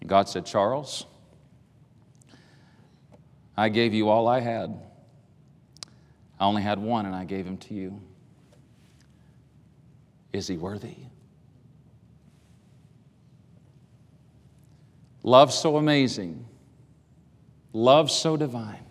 And 0.00 0.08
God 0.08 0.28
said, 0.28 0.46
Charles, 0.46 1.06
I 3.56 3.68
gave 3.68 3.94
you 3.94 4.08
all 4.08 4.28
I 4.28 4.40
had. 4.40 4.78
I 6.38 6.44
only 6.44 6.62
had 6.62 6.78
one, 6.78 7.06
and 7.06 7.14
I 7.14 7.24
gave 7.24 7.46
him 7.46 7.56
to 7.58 7.74
you. 7.74 8.00
Is 10.32 10.48
he 10.48 10.56
worthy? 10.56 10.96
Love 15.22 15.52
so 15.52 15.78
amazing, 15.78 16.44
love 17.74 18.10
so 18.10 18.38
divine, 18.38 18.86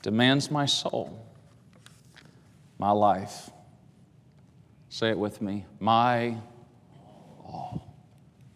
demands 0.00 0.50
my 0.50 0.64
soul, 0.64 1.26
my 2.78 2.92
life. 2.92 3.50
Say 4.88 5.10
it 5.10 5.18
with 5.18 5.42
me. 5.42 5.66
My 5.78 6.36
all. 7.44 7.94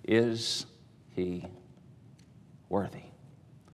Is 0.02 0.66
he 1.14 1.44
worthy? 2.68 3.03